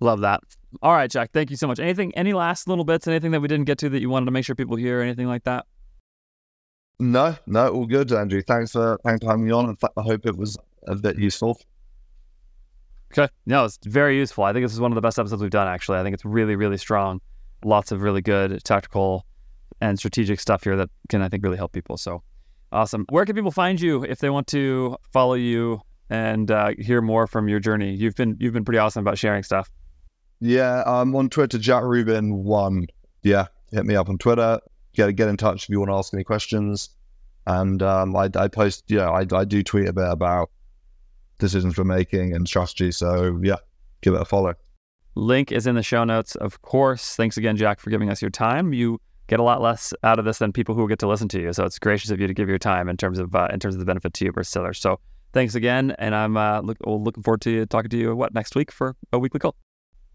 [0.00, 0.40] Love that.
[0.82, 1.30] All right, Jack.
[1.32, 1.78] Thank you so much.
[1.78, 4.32] Anything, any last little bits, anything that we didn't get to that you wanted to
[4.32, 5.66] make sure people hear, anything like that?
[6.98, 8.42] No, no, all good, Andrew.
[8.42, 9.68] Thanks for thanks for having me on.
[9.68, 11.58] In fact, I hope it was a bit useful.
[13.12, 13.30] Okay.
[13.44, 14.44] No, it's very useful.
[14.44, 15.98] I think this is one of the best episodes we've done, actually.
[15.98, 17.20] I think it's really, really strong.
[17.64, 19.26] Lots of really good tactical
[19.80, 21.96] and strategic stuff here that can, I think, really help people.
[21.98, 22.22] So
[22.72, 23.06] awesome.
[23.10, 27.26] Where can people find you if they want to follow you and uh, hear more
[27.26, 27.94] from your journey?
[27.94, 29.70] You've been you've been pretty awesome about sharing stuff.
[30.40, 32.86] Yeah, I'm on Twitter, Jack Rubin one.
[33.22, 34.60] Yeah, hit me up on Twitter.
[34.94, 36.90] Get get in touch if you want to ask any questions.
[37.46, 40.50] And um, I, I post, yeah, I, I do tweet a bit about
[41.38, 42.92] decisions we're making and strategy.
[42.92, 43.56] So yeah,
[44.00, 44.54] give it a follow.
[45.14, 47.16] Link is in the show notes, of course.
[47.16, 48.72] Thanks again, Jack, for giving us your time.
[48.72, 49.00] You
[49.32, 51.40] get a lot less out of this than people who will get to listen to
[51.40, 51.54] you.
[51.54, 53.74] So it's gracious of you to give your time in terms of uh, in terms
[53.74, 54.78] of the benefit to you versus others.
[54.78, 55.00] So
[55.32, 58.70] thanks again, and I'm uh, look, looking forward to talking to you what next week
[58.70, 59.54] for a weekly call.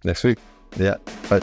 [0.03, 0.37] Next week,
[0.77, 0.97] yeah.
[1.31, 1.41] Bye.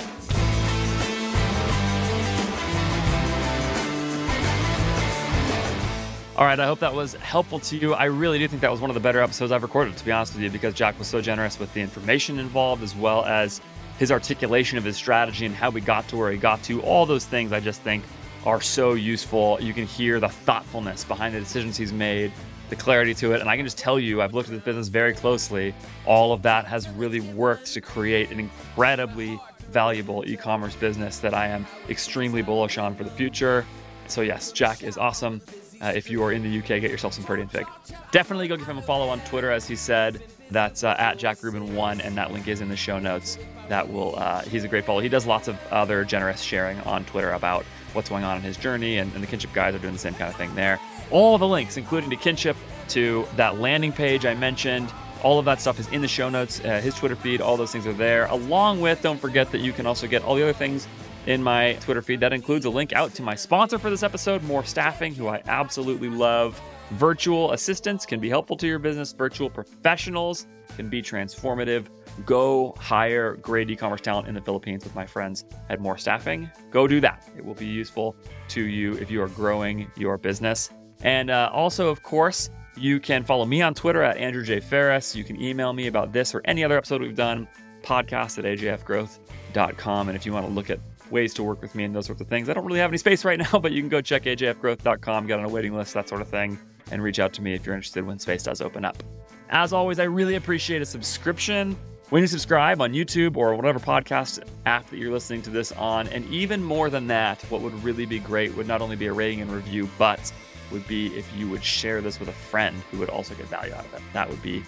[6.36, 7.94] All right, I hope that was helpful to you.
[7.94, 10.12] I really do think that was one of the better episodes I've recorded, to be
[10.12, 13.60] honest with you, because Jack was so generous with the information involved as well as
[13.98, 16.82] his articulation of his strategy and how we got to where he got to.
[16.82, 18.04] All those things I just think
[18.44, 19.58] are so useful.
[19.60, 22.32] You can hear the thoughtfulness behind the decisions he's made,
[22.68, 23.40] the clarity to it.
[23.40, 25.74] And I can just tell you, I've looked at this business very closely.
[26.06, 29.40] All of that has really worked to create an incredibly
[29.70, 33.64] valuable e commerce business that I am extremely bullish on for the future.
[34.06, 35.40] So, yes, Jack is awesome.
[35.80, 37.66] Uh, if you are in the UK, get yourself some Purdy and Figg.
[38.10, 40.22] Definitely go give him a follow on Twitter, as he said.
[40.50, 43.38] That's uh, at Jack Rubin one, and that link is in the show notes.
[43.68, 45.00] That will uh, he's a great follow.
[45.00, 47.64] He does lots of other generous sharing on Twitter about
[47.94, 50.14] what's going on in his journey, and, and the Kinship guys are doing the same
[50.14, 50.78] kind of thing there.
[51.10, 52.56] All the links, including to Kinship,
[52.88, 56.60] to that landing page I mentioned, all of that stuff is in the show notes.
[56.60, 58.26] Uh, his Twitter feed, all those things are there.
[58.26, 60.86] Along with, don't forget that you can also get all the other things
[61.26, 62.20] in my Twitter feed.
[62.20, 65.42] That includes a link out to my sponsor for this episode, More Staffing, who I
[65.46, 66.60] absolutely love.
[66.92, 70.46] Virtual assistants can be helpful to your business, virtual professionals
[70.76, 71.86] can be transformative.
[72.24, 76.50] Go hire great e commerce talent in the Philippines with my friends at More Staffing.
[76.70, 77.28] Go do that.
[77.36, 78.16] It will be useful
[78.48, 80.70] to you if you are growing your business.
[81.02, 84.60] And uh, also, of course, you can follow me on Twitter at Andrew J.
[84.60, 85.14] Faris.
[85.14, 87.46] You can email me about this or any other episode we've done,
[87.82, 90.08] podcast at ajfgrowth.com.
[90.08, 90.80] And if you want to look at
[91.10, 92.48] ways to work with me and those sorts of things.
[92.48, 95.38] I don't really have any space right now, but you can go check ajfgrowth.com, get
[95.38, 96.58] on a waiting list, that sort of thing,
[96.90, 99.02] and reach out to me if you're interested when space does open up.
[99.50, 101.76] As always, I really appreciate a subscription.
[102.10, 106.08] When you subscribe on YouTube or whatever podcast app that you're listening to this on,
[106.08, 109.12] and even more than that, what would really be great would not only be a
[109.12, 110.32] rating and review, but
[110.70, 113.72] would be if you would share this with a friend who would also get value
[113.72, 114.02] out of it.
[114.12, 114.62] That would be,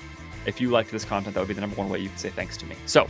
[0.47, 2.31] if you liked this content, that would be the number one way you could say
[2.31, 2.77] thanks to me.
[2.87, 3.09] So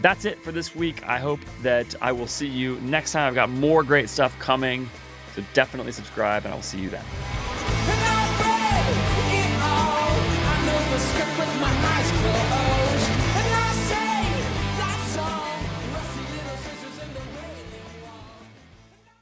[0.00, 1.06] that's it for this week.
[1.06, 3.28] I hope that I will see you next time.
[3.28, 4.88] I've got more great stuff coming.
[5.34, 7.04] So definitely subscribe, and I'll see you then.